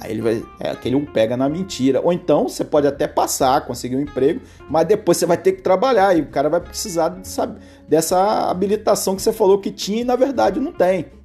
Aí 0.00 0.12
ele 0.12 0.22
vai, 0.22 0.42
é 0.58 0.70
aquele 0.70 0.96
um 0.96 1.04
pega 1.04 1.36
na 1.36 1.46
mentira. 1.46 2.00
Ou 2.02 2.10
então 2.10 2.48
você 2.48 2.64
pode 2.64 2.86
até 2.86 3.06
passar, 3.06 3.66
conseguir 3.66 3.96
um 3.96 4.00
emprego, 4.00 4.40
mas 4.70 4.86
depois 4.86 5.18
você 5.18 5.26
vai 5.26 5.36
ter 5.36 5.52
que 5.52 5.60
trabalhar 5.60 6.16
e 6.16 6.22
o 6.22 6.26
cara 6.26 6.48
vai 6.48 6.60
precisar 6.60 7.10
de, 7.10 7.28
sabe, 7.28 7.60
dessa 7.86 8.50
habilitação 8.50 9.14
que 9.14 9.20
você 9.20 9.32
falou 9.32 9.58
que 9.58 9.70
tinha 9.70 10.00
e 10.00 10.04
na 10.04 10.16
verdade 10.16 10.58
não 10.58 10.72
tem. 10.72 11.19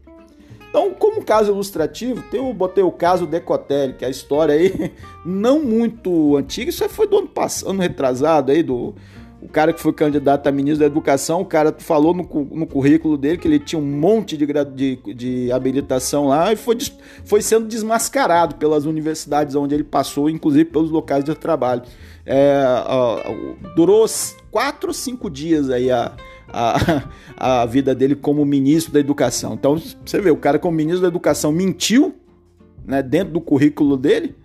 Então, 0.75 0.93
como 0.93 1.23
caso 1.23 1.53
ilustrativo, 1.53 2.21
eu 2.33 2.53
botei 2.53 2.83
o 2.83 2.91
caso 2.91 3.25
Decotelli, 3.25 3.93
que 3.93 4.03
é 4.03 4.09
a 4.09 4.11
história 4.11 4.55
aí 4.55 4.91
não 5.25 5.63
muito 5.63 6.35
antiga, 6.35 6.69
isso 6.69 6.89
foi 6.89 7.07
do 7.07 7.17
ano 7.17 7.29
passado, 7.29 7.69
ano 7.69 7.81
retrasado 7.81 8.51
aí, 8.51 8.61
do 8.61 8.93
o 9.41 9.47
cara 9.47 9.71
que 9.71 9.79
foi 9.79 9.93
candidato 9.93 10.47
a 10.47 10.51
ministro 10.51 10.79
da 10.79 10.85
Educação, 10.87 11.39
o 11.39 11.45
cara 11.45 11.73
falou 11.77 12.13
no, 12.13 12.23
no 12.23 12.67
currículo 12.67 13.15
dele 13.15 13.37
que 13.37 13.47
ele 13.47 13.59
tinha 13.59 13.79
um 13.79 13.85
monte 13.85 14.35
de, 14.35 14.45
de, 14.45 15.13
de 15.13 15.51
habilitação 15.51 16.27
lá 16.27 16.51
e 16.51 16.57
foi, 16.57 16.77
foi 17.23 17.41
sendo 17.41 17.67
desmascarado 17.67 18.55
pelas 18.55 18.83
universidades 18.83 19.55
onde 19.55 19.73
ele 19.73 19.83
passou, 19.83 20.29
inclusive 20.29 20.65
pelos 20.65 20.91
locais 20.91 21.23
de 21.23 21.33
trabalho. 21.35 21.83
É, 22.25 22.65
durou 23.77 24.05
quatro 24.51 24.89
ou 24.89 24.93
cinco 24.93 25.29
dias 25.29 25.69
aí 25.69 25.89
a, 25.89 26.11
a, 26.47 27.03
a 27.37 27.65
vida 27.65 27.93
dele 27.93 28.15
como 28.15 28.45
ministro 28.45 28.93
da 28.93 28.99
educação. 28.99 29.53
Então, 29.53 29.81
você 30.05 30.19
vê, 30.21 30.31
o 30.31 30.37
cara 30.37 30.59
como 30.59 30.75
ministro 30.75 31.01
da 31.01 31.07
educação 31.07 31.51
mentiu 31.51 32.15
né, 32.85 33.01
dentro 33.01 33.33
do 33.33 33.41
currículo 33.41 33.97
dele 33.97 34.35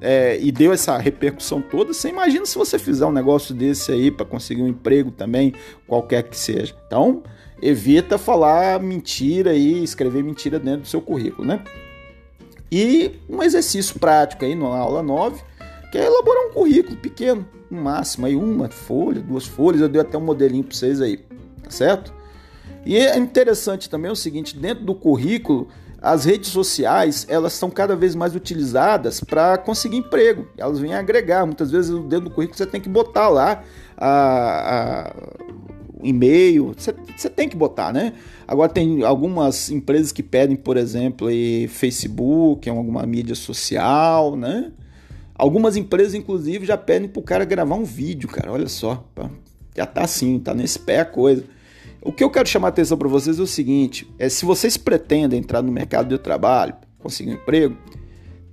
é, 0.00 0.38
e 0.40 0.50
deu 0.50 0.72
essa 0.72 0.96
repercussão 0.96 1.60
toda. 1.60 1.92
Você 1.92 2.08
imagina 2.08 2.46
se 2.46 2.56
você 2.56 2.78
fizer 2.78 3.04
um 3.04 3.12
negócio 3.12 3.54
desse 3.54 3.92
aí 3.92 4.10
para 4.10 4.24
conseguir 4.24 4.62
um 4.62 4.68
emprego 4.68 5.10
também, 5.10 5.52
qualquer 5.86 6.22
que 6.22 6.36
seja. 6.36 6.74
Então, 6.86 7.22
evita 7.60 8.16
falar 8.16 8.80
mentira 8.80 9.54
e 9.54 9.82
escrever 9.82 10.24
mentira 10.24 10.58
dentro 10.58 10.82
do 10.82 10.88
seu 10.88 11.00
currículo, 11.00 11.46
né? 11.46 11.62
E 12.72 13.16
um 13.28 13.42
exercício 13.42 13.98
prático 13.98 14.44
aí 14.44 14.54
na 14.54 14.66
aula 14.66 15.02
9, 15.02 15.42
que 15.90 15.98
é 15.98 16.06
elaborar 16.06 16.46
um 16.46 16.52
currículo 16.52 16.96
pequeno, 16.96 17.46
no 17.68 17.82
máximo 17.82 18.26
aí 18.26 18.36
uma 18.36 18.68
folha, 18.68 19.20
duas 19.20 19.44
folhas, 19.44 19.80
eu 19.80 19.88
dei 19.88 20.00
até 20.00 20.16
um 20.16 20.20
modelinho 20.20 20.62
para 20.62 20.76
vocês 20.76 21.00
aí 21.00 21.18
certo? 21.70 22.12
E 22.84 22.96
é 22.96 23.16
interessante 23.18 23.88
também 23.90 24.10
o 24.10 24.16
seguinte, 24.16 24.56
dentro 24.56 24.84
do 24.84 24.94
currículo, 24.94 25.68
as 26.00 26.24
redes 26.24 26.48
sociais 26.50 27.26
elas 27.28 27.52
são 27.52 27.70
cada 27.70 27.94
vez 27.94 28.14
mais 28.14 28.34
utilizadas 28.34 29.20
para 29.20 29.58
conseguir 29.58 29.98
emprego. 29.98 30.48
Elas 30.56 30.78
vêm 30.78 30.94
agregar. 30.94 31.44
Muitas 31.44 31.70
vezes 31.70 31.90
dentro 32.04 32.20
do 32.22 32.30
currículo 32.30 32.56
você 32.56 32.66
tem 32.66 32.80
que 32.80 32.88
botar 32.88 33.28
lá 33.28 33.62
a, 33.96 35.08
a 35.08 35.14
e-mail. 36.02 36.74
Você, 36.76 37.28
tem 37.28 37.48
que 37.48 37.56
botar, 37.56 37.92
né? 37.92 38.14
Agora 38.48 38.70
tem 38.70 39.02
algumas 39.02 39.70
empresas 39.70 40.10
que 40.10 40.22
pedem, 40.22 40.56
por 40.56 40.76
exemplo, 40.76 41.28
aí, 41.28 41.68
Facebook, 41.68 42.68
alguma 42.68 43.04
mídia 43.04 43.34
social, 43.34 44.36
né? 44.36 44.72
Algumas 45.34 45.76
empresas, 45.76 46.14
inclusive, 46.14 46.66
já 46.66 46.76
pedem 46.76 47.08
para 47.08 47.20
o 47.20 47.22
cara 47.22 47.44
gravar 47.44 47.74
um 47.74 47.84
vídeo, 47.84 48.28
cara. 48.28 48.50
Olha 48.50 48.68
só, 48.68 49.06
já 49.76 49.86
tá 49.86 50.02
assim, 50.02 50.38
tá 50.38 50.54
nesse 50.54 50.78
pé 50.78 51.00
a 51.00 51.04
coisa. 51.04 51.44
O 52.02 52.12
que 52.12 52.24
eu 52.24 52.30
quero 52.30 52.48
chamar 52.48 52.68
a 52.68 52.70
atenção 52.70 52.96
para 52.96 53.08
vocês 53.08 53.38
é 53.38 53.42
o 53.42 53.46
seguinte: 53.46 54.10
é 54.18 54.28
se 54.28 54.44
vocês 54.44 54.76
pretendem 54.76 55.38
entrar 55.38 55.62
no 55.62 55.70
mercado 55.70 56.08
de 56.08 56.18
trabalho, 56.18 56.74
conseguir 56.98 57.30
um 57.30 57.34
emprego, 57.34 57.76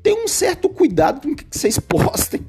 tenham 0.04 0.26
um 0.26 0.28
certo 0.28 0.68
cuidado 0.68 1.22
com 1.22 1.34
o 1.34 1.36
que 1.36 1.46
vocês 1.50 1.80
postem 1.80 2.46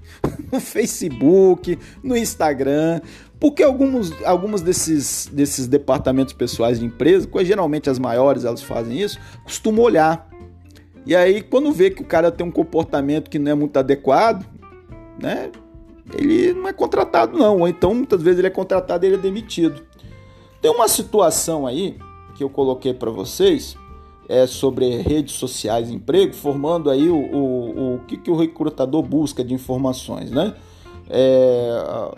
no 0.51 0.61
Facebook, 0.61 1.79
no 2.03 2.17
Instagram, 2.17 3.01
Porque 3.39 3.63
alguns, 3.63 4.13
alguns 4.25 4.61
desses, 4.61 5.29
desses 5.33 5.69
departamentos 5.69 6.33
pessoais 6.33 6.81
de 6.81 6.87
empresa, 6.87 7.29
geralmente 7.43 7.89
as 7.89 7.99
maiores 7.99 8.45
elas 8.45 8.63
fazem 8.63 9.01
isso, 9.01 9.19
costumam 9.45 9.85
olhar. 9.85 10.29
E 11.07 11.15
aí, 11.15 11.41
quando 11.41 11.73
vê 11.73 11.91
que 11.91 12.03
o 12.03 12.05
cara 12.05 12.31
tem 12.31 12.47
um 12.47 12.51
comportamento 12.51 13.31
que 13.31 13.39
não 13.39 13.53
é 13.53 13.55
muito 13.55 13.77
adequado, 13.79 14.45
né? 15.21 15.51
Ele 16.17 16.53
não 16.53 16.69
é 16.69 16.73
contratado, 16.73 17.37
não. 17.39 17.61
Ou 17.61 17.69
então, 17.69 17.95
muitas 17.95 18.21
vezes, 18.21 18.39
ele 18.39 18.49
é 18.49 18.51
contratado 18.51 19.05
e 19.05 19.09
ele 19.09 19.17
é 19.17 19.19
demitido. 19.19 19.88
Tem 20.61 20.71
uma 20.71 20.88
situação 20.88 21.66
aí 21.66 21.99
que 22.35 22.42
eu 22.42 22.51
coloquei 22.51 22.92
para 22.92 23.11
vocês 23.11 23.77
é, 24.29 24.47
sobre 24.47 24.97
redes 24.99 25.35
sociais 25.35 25.88
e 25.90 25.94
emprego, 25.94 26.35
formando 26.35 26.90
aí 26.90 27.09
o, 27.09 27.16
o, 27.16 27.94
o 27.94 28.01
que, 28.07 28.16
que 28.16 28.31
o 28.31 28.37
recrutador 28.37 29.03
busca 29.03 29.42
de 29.42 29.55
informações, 29.55 30.31
né? 30.31 30.55
É, 31.09 32.12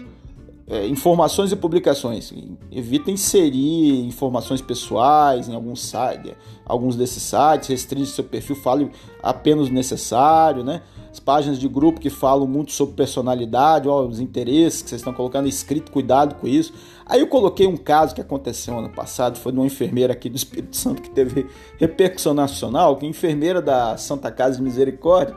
é, 0.71 0.87
informações 0.87 1.51
e 1.51 1.57
publicações. 1.57 2.33
Evita 2.71 3.11
inserir 3.11 4.07
informações 4.07 4.63
pessoais 4.63 5.49
em 5.49 5.55
algum 5.55 5.75
site, 5.75 6.37
alguns 6.65 6.95
desses 6.95 7.25
sites, 7.25 7.69
restringe 7.69 8.07
seu 8.13 8.23
perfil, 8.23 8.55
fale 8.55 8.91
apenas 9.21 9.67
o 9.69 9.73
necessário, 9.73 10.63
né? 10.63 10.81
As 11.11 11.19
páginas 11.19 11.59
de 11.59 11.67
grupo 11.67 11.99
que 11.99 12.09
falam 12.09 12.47
muito 12.47 12.71
sobre 12.71 12.95
personalidade, 12.95 13.89
ó, 13.89 14.07
os 14.07 14.21
interesses 14.21 14.81
que 14.81 14.91
vocês 14.91 15.01
estão 15.01 15.13
colocando 15.13 15.49
escrito, 15.49 15.91
cuidado 15.91 16.37
com 16.37 16.47
isso. 16.47 16.73
Aí 17.05 17.19
eu 17.19 17.27
coloquei 17.27 17.67
um 17.67 17.77
caso 17.77 18.15
que 18.15 18.21
aconteceu 18.21 18.79
ano 18.79 18.91
passado, 18.91 19.37
foi 19.37 19.51
de 19.51 19.59
uma 19.59 19.67
enfermeira 19.67 20.13
aqui 20.13 20.31
do 20.31 20.37
Espírito 20.37 20.77
Santo 20.77 21.03
que 21.03 21.11
teve 21.11 21.49
repercussão 21.79 22.33
nacional, 22.33 22.97
que 22.97 23.05
é 23.05 23.09
enfermeira 23.09 23.61
da 23.61 23.97
Santa 23.97 24.31
Casa 24.31 24.59
de 24.59 24.63
Misericórdia, 24.63 25.37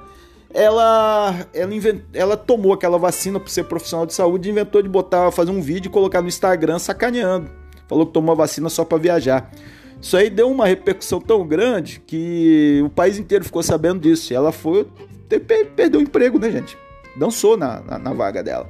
ela, 0.53 1.47
ela, 1.53 1.73
invent, 1.73 2.03
ela 2.13 2.37
tomou 2.37 2.73
aquela 2.73 2.97
vacina 2.97 3.39
por 3.39 3.49
ser 3.49 3.63
profissional 3.63 4.05
de 4.05 4.13
saúde 4.13 4.47
e 4.47 4.51
inventou 4.51 4.81
de 4.81 4.87
botar, 4.87 5.31
fazer 5.31 5.51
um 5.51 5.61
vídeo 5.61 5.89
e 5.89 5.91
colocar 5.91 6.21
no 6.21 6.27
Instagram 6.27 6.77
sacaneando. 6.77 7.49
Falou 7.87 8.05
que 8.05 8.13
tomou 8.13 8.33
a 8.33 8.35
vacina 8.35 8.69
só 8.69 8.85
para 8.85 8.97
viajar. 8.97 9.51
Isso 9.99 10.15
aí 10.15 10.29
deu 10.29 10.51
uma 10.51 10.67
repercussão 10.67 11.19
tão 11.19 11.45
grande 11.47 12.01
que 12.05 12.81
o 12.85 12.89
país 12.89 13.17
inteiro 13.17 13.43
ficou 13.43 13.63
sabendo 13.63 14.01
disso. 14.01 14.33
Ela 14.33 14.51
foi, 14.51 14.87
perdeu 15.75 15.99
o 15.99 16.03
emprego, 16.03 16.37
né, 16.37 16.51
gente? 16.51 16.77
Dançou 17.15 17.57
na, 17.57 17.81
na, 17.81 17.97
na 17.97 18.13
vaga 18.13 18.43
dela. 18.43 18.67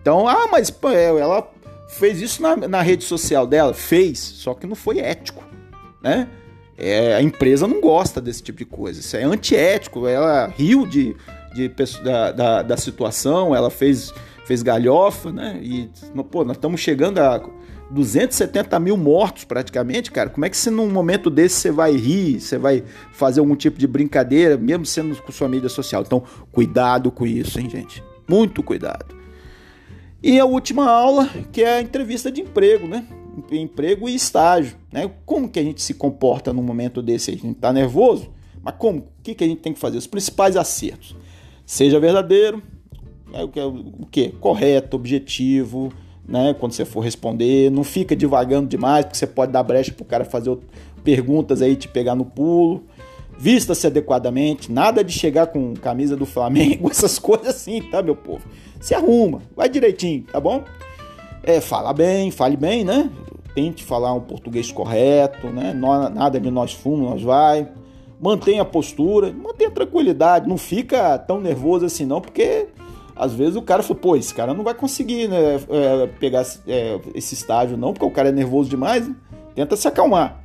Então, 0.00 0.26
ah, 0.26 0.48
mas 0.50 0.72
é, 0.94 1.08
ela 1.10 1.48
fez 1.88 2.20
isso 2.20 2.42
na, 2.42 2.56
na 2.56 2.82
rede 2.82 3.04
social 3.04 3.46
dela? 3.46 3.74
Fez, 3.74 4.18
só 4.18 4.54
que 4.54 4.66
não 4.66 4.74
foi 4.74 4.98
ético, 4.98 5.44
né? 6.02 6.28
É, 6.80 7.14
a 7.14 7.22
empresa 7.22 7.66
não 7.66 7.80
gosta 7.80 8.20
desse 8.20 8.42
tipo 8.42 8.58
de 8.58 8.64
coisa. 8.64 9.00
Isso 9.00 9.14
é 9.16 9.22
antiético. 9.22 10.06
Ela 10.06 10.46
riu 10.46 10.86
de, 10.86 11.14
de, 11.54 11.70
da, 12.02 12.32
da, 12.32 12.62
da 12.62 12.76
situação, 12.78 13.54
ela 13.54 13.70
fez, 13.70 14.14
fez 14.46 14.62
galhofa, 14.62 15.30
né? 15.30 15.60
E, 15.62 15.90
pô, 16.30 16.42
nós 16.42 16.56
estamos 16.56 16.80
chegando 16.80 17.18
a 17.18 17.38
270 17.90 18.78
mil 18.80 18.96
mortos 18.96 19.44
praticamente, 19.44 20.10
cara. 20.10 20.30
Como 20.30 20.46
é 20.46 20.48
que 20.48 20.56
você, 20.56 20.70
num 20.70 20.88
momento 20.88 21.28
desse, 21.28 21.56
você 21.56 21.70
vai 21.70 21.92
rir, 21.92 22.40
você 22.40 22.56
vai 22.56 22.82
fazer 23.12 23.40
algum 23.40 23.56
tipo 23.56 23.78
de 23.78 23.86
brincadeira, 23.86 24.56
mesmo 24.56 24.86
sendo 24.86 25.14
com 25.22 25.32
sua 25.32 25.48
mídia 25.48 25.68
social? 25.68 26.02
Então, 26.06 26.22
cuidado 26.50 27.10
com 27.10 27.26
isso, 27.26 27.60
hein, 27.60 27.68
gente? 27.68 28.02
Muito 28.26 28.62
cuidado. 28.62 29.14
E 30.22 30.38
a 30.38 30.44
última 30.44 30.88
aula, 30.88 31.28
que 31.52 31.62
é 31.62 31.78
a 31.78 31.80
entrevista 31.82 32.30
de 32.30 32.40
emprego, 32.40 32.86
né? 32.86 33.04
Emprego 33.52 34.08
e 34.08 34.14
estágio. 34.14 34.76
Né? 34.92 35.10
Como 35.24 35.48
que 35.48 35.58
a 35.58 35.62
gente 35.62 35.82
se 35.82 35.94
comporta 35.94 36.52
num 36.52 36.62
momento 36.62 37.02
desse? 37.02 37.30
A 37.30 37.34
gente 37.34 37.50
está 37.50 37.72
nervoso? 37.72 38.30
Mas 38.62 38.74
como? 38.78 38.98
O 38.98 39.04
que, 39.22 39.34
que 39.34 39.44
a 39.44 39.46
gente 39.46 39.60
tem 39.60 39.72
que 39.72 39.78
fazer? 39.78 39.98
Os 39.98 40.06
principais 40.06 40.56
acertos. 40.56 41.16
Seja 41.64 42.00
verdadeiro, 42.00 42.62
né? 43.32 43.42
o, 43.44 43.48
que, 43.48 43.60
que? 44.10 44.28
Correto, 44.36 44.96
objetivo, 44.96 45.92
né? 46.26 46.54
Quando 46.58 46.72
você 46.72 46.84
for 46.84 47.00
responder, 47.00 47.70
não 47.70 47.84
fica 47.84 48.14
divagando 48.14 48.68
demais, 48.68 49.04
porque 49.04 49.18
você 49.18 49.26
pode 49.26 49.52
dar 49.52 49.62
brecha 49.62 49.92
para 49.92 50.02
o 50.02 50.06
cara 50.06 50.24
fazer 50.24 50.56
perguntas 51.02 51.62
aí 51.62 51.76
te 51.76 51.88
pegar 51.88 52.14
no 52.14 52.24
pulo. 52.24 52.84
Vista-se 53.38 53.86
adequadamente, 53.86 54.70
nada 54.70 55.02
de 55.02 55.12
chegar 55.12 55.46
com 55.46 55.72
camisa 55.72 56.14
do 56.14 56.26
Flamengo, 56.26 56.90
essas 56.92 57.18
coisas 57.18 57.48
assim, 57.48 57.80
tá, 57.80 58.02
meu 58.02 58.14
povo? 58.14 58.44
Se 58.78 58.94
arruma, 58.94 59.40
vai 59.56 59.68
direitinho, 59.68 60.24
tá 60.24 60.38
bom? 60.38 60.62
É, 61.42 61.60
fala 61.60 61.92
bem, 61.92 62.30
fale 62.30 62.56
bem, 62.56 62.84
né? 62.84 63.10
Tente 63.54 63.84
falar 63.84 64.12
um 64.12 64.20
português 64.20 64.70
correto, 64.70 65.48
né? 65.48 65.72
Nada 65.74 66.38
de 66.38 66.50
nós 66.50 66.72
fumos, 66.72 67.10
nós 67.10 67.22
vai. 67.22 67.68
Mantenha 68.20 68.62
a 68.62 68.66
postura, 68.66 69.32
mantenha 69.32 69.70
a 69.70 69.72
tranquilidade, 69.72 70.48
não 70.48 70.58
fica 70.58 71.18
tão 71.18 71.40
nervoso 71.40 71.86
assim 71.86 72.04
não, 72.04 72.20
porque 72.20 72.68
às 73.16 73.32
vezes 73.32 73.56
o 73.56 73.62
cara 73.62 73.82
fala, 73.82 73.98
pô, 73.98 74.14
esse 74.14 74.34
cara 74.34 74.52
não 74.52 74.62
vai 74.62 74.74
conseguir 74.74 75.26
né, 75.26 75.58
é, 75.70 76.06
pegar 76.18 76.44
é, 76.66 77.00
esse 77.14 77.34
estágio 77.34 77.78
não, 77.78 77.94
porque 77.94 78.04
o 78.04 78.10
cara 78.10 78.28
é 78.28 78.32
nervoso 78.32 78.68
demais, 78.68 79.10
tenta 79.54 79.74
se 79.74 79.88
acalmar 79.88 80.42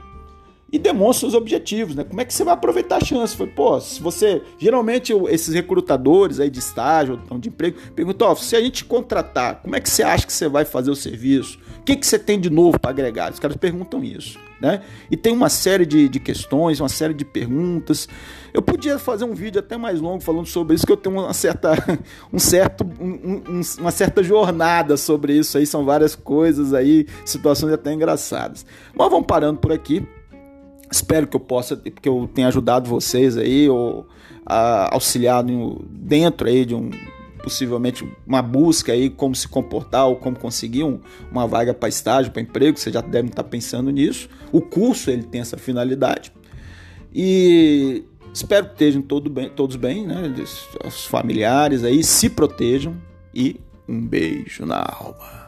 e 0.71 0.80
demonstra 0.80 1.28
os 1.28 1.34
objetivos, 1.34 1.95
né? 1.95 2.04
Como 2.04 2.19
é 2.19 2.25
que 2.25 2.34
você 2.34 2.43
vai 2.43 2.54
aproveitar 2.54 2.97
a 2.97 3.06
chance? 3.06 3.36
Foi, 3.36 3.47
pô, 3.47 3.80
se 3.80 4.01
você. 4.01 4.41
Geralmente 4.58 5.13
esses 5.30 5.54
recrutadores 5.54 6.39
aí 6.39 6.49
de 6.49 6.60
estágio, 6.60 7.21
ou 7.30 7.38
de 7.38 7.49
emprego, 7.49 7.78
perguntam, 7.95 8.30
ó, 8.30 8.36
se 8.36 8.56
a 8.56 8.62
gente 8.62 8.84
contratar, 8.84 9.62
como 9.62 9.75
é 9.75 9.80
que 9.80 9.89
você 9.89 10.04
acha 10.04 10.25
que 10.25 10.34
você 10.34 10.47
vai 10.47 10.65
fazer 10.65 10.89
o 10.89 10.95
serviço? 10.95 11.60
O 11.80 11.84
que, 11.86 11.95
que 11.95 12.06
você 12.06 12.17
tem 12.17 12.39
de 12.39 12.49
novo 12.49 12.80
para 12.80 12.89
agregar? 12.89 13.32
Os 13.32 13.39
caras 13.39 13.56
perguntam 13.58 14.04
isso, 14.04 14.39
né? 14.60 14.82
E 15.12 15.15
tem 15.15 15.32
uma 15.32 15.49
série 15.49 15.86
de, 15.86 16.10
de 16.10 16.19
questões, 16.19 16.80
uma 16.80 16.89
série 16.89 17.13
de 17.13 17.23
perguntas. 17.23 18.10
Eu 18.51 18.62
podia 18.62 18.97
fazer 18.97 19.23
um 19.23 19.36
vídeo 19.36 19.60
até 19.60 19.78
mais 19.78 20.01
longo 20.01 20.23
falando 20.23 20.47
sobre 20.47 20.75
isso, 20.75 20.86
que 20.86 20.91
eu 20.91 20.97
tenho 20.97 21.19
uma 21.19 21.34
certa, 21.34 21.73
um 22.34 22.39
certo, 22.39 22.84
um, 22.99 23.41
um, 23.47 23.62
uma 23.80 23.91
certa 23.91 24.23
jornada 24.23 24.97
sobre 24.97 25.38
isso 25.38 25.60
aí, 25.60 25.65
são 25.67 25.86
várias 25.86 26.15
coisas 26.15 26.73
aí, 26.73 27.06
situações 27.23 27.71
até 27.71 27.93
engraçadas. 27.93 28.65
Mas 28.95 29.10
vamos 29.12 29.28
parando 29.28 29.60
por 29.60 29.71
aqui. 29.71 30.06
Espero 30.91 31.28
que 31.28 31.36
eu 31.36 31.39
possa, 31.39 31.76
que 31.76 32.08
eu 32.08 32.30
tenha 32.34 32.48
ajudado 32.48 32.89
vocês 32.89 33.38
aí, 33.38 33.69
ou 33.69 34.08
a, 34.45 34.93
auxiliado 34.93 35.86
dentro 35.89 36.48
aí 36.48 36.65
de 36.65 36.76
um 36.76 36.89
possivelmente 37.45 38.04
uma 38.26 38.41
busca 38.41 38.91
aí 38.91 39.08
como 39.08 39.36
se 39.36 39.48
comportar 39.48 40.08
ou 40.08 40.15
como 40.15 40.36
conseguir 40.36 40.84
um, 40.84 41.00
uma 41.32 41.48
vaga 41.48 41.76
para 41.76 41.88
estágio, 41.88 42.32
para 42.32 42.41
emprego, 42.41 42.80
você 42.80 42.91
já 42.91 43.02
deve 43.02 43.28
estar 43.28 43.43
pensando 43.43 43.91
nisso. 43.91 44.28
O 44.52 44.60
curso 44.60 45.12
ele 45.12 45.21
tem 45.21 45.41
essa 45.41 45.56
finalidade. 45.56 46.34
E 47.13 48.04
espero 48.34 48.65
que 48.65 48.71
estejam 48.71 49.02
todo 49.04 49.30
bem, 49.30 49.48
todos 49.48 49.76
bem, 49.76 50.08
né? 50.08 50.34
Os 50.84 51.06
familiares 51.06 51.84
aí 51.84 52.04
se 52.04 52.32
protejam 52.32 53.00
e 53.32 53.62
um 53.88 54.02
beijo 54.08 54.65
na 54.65 54.80
alma. 54.80 55.45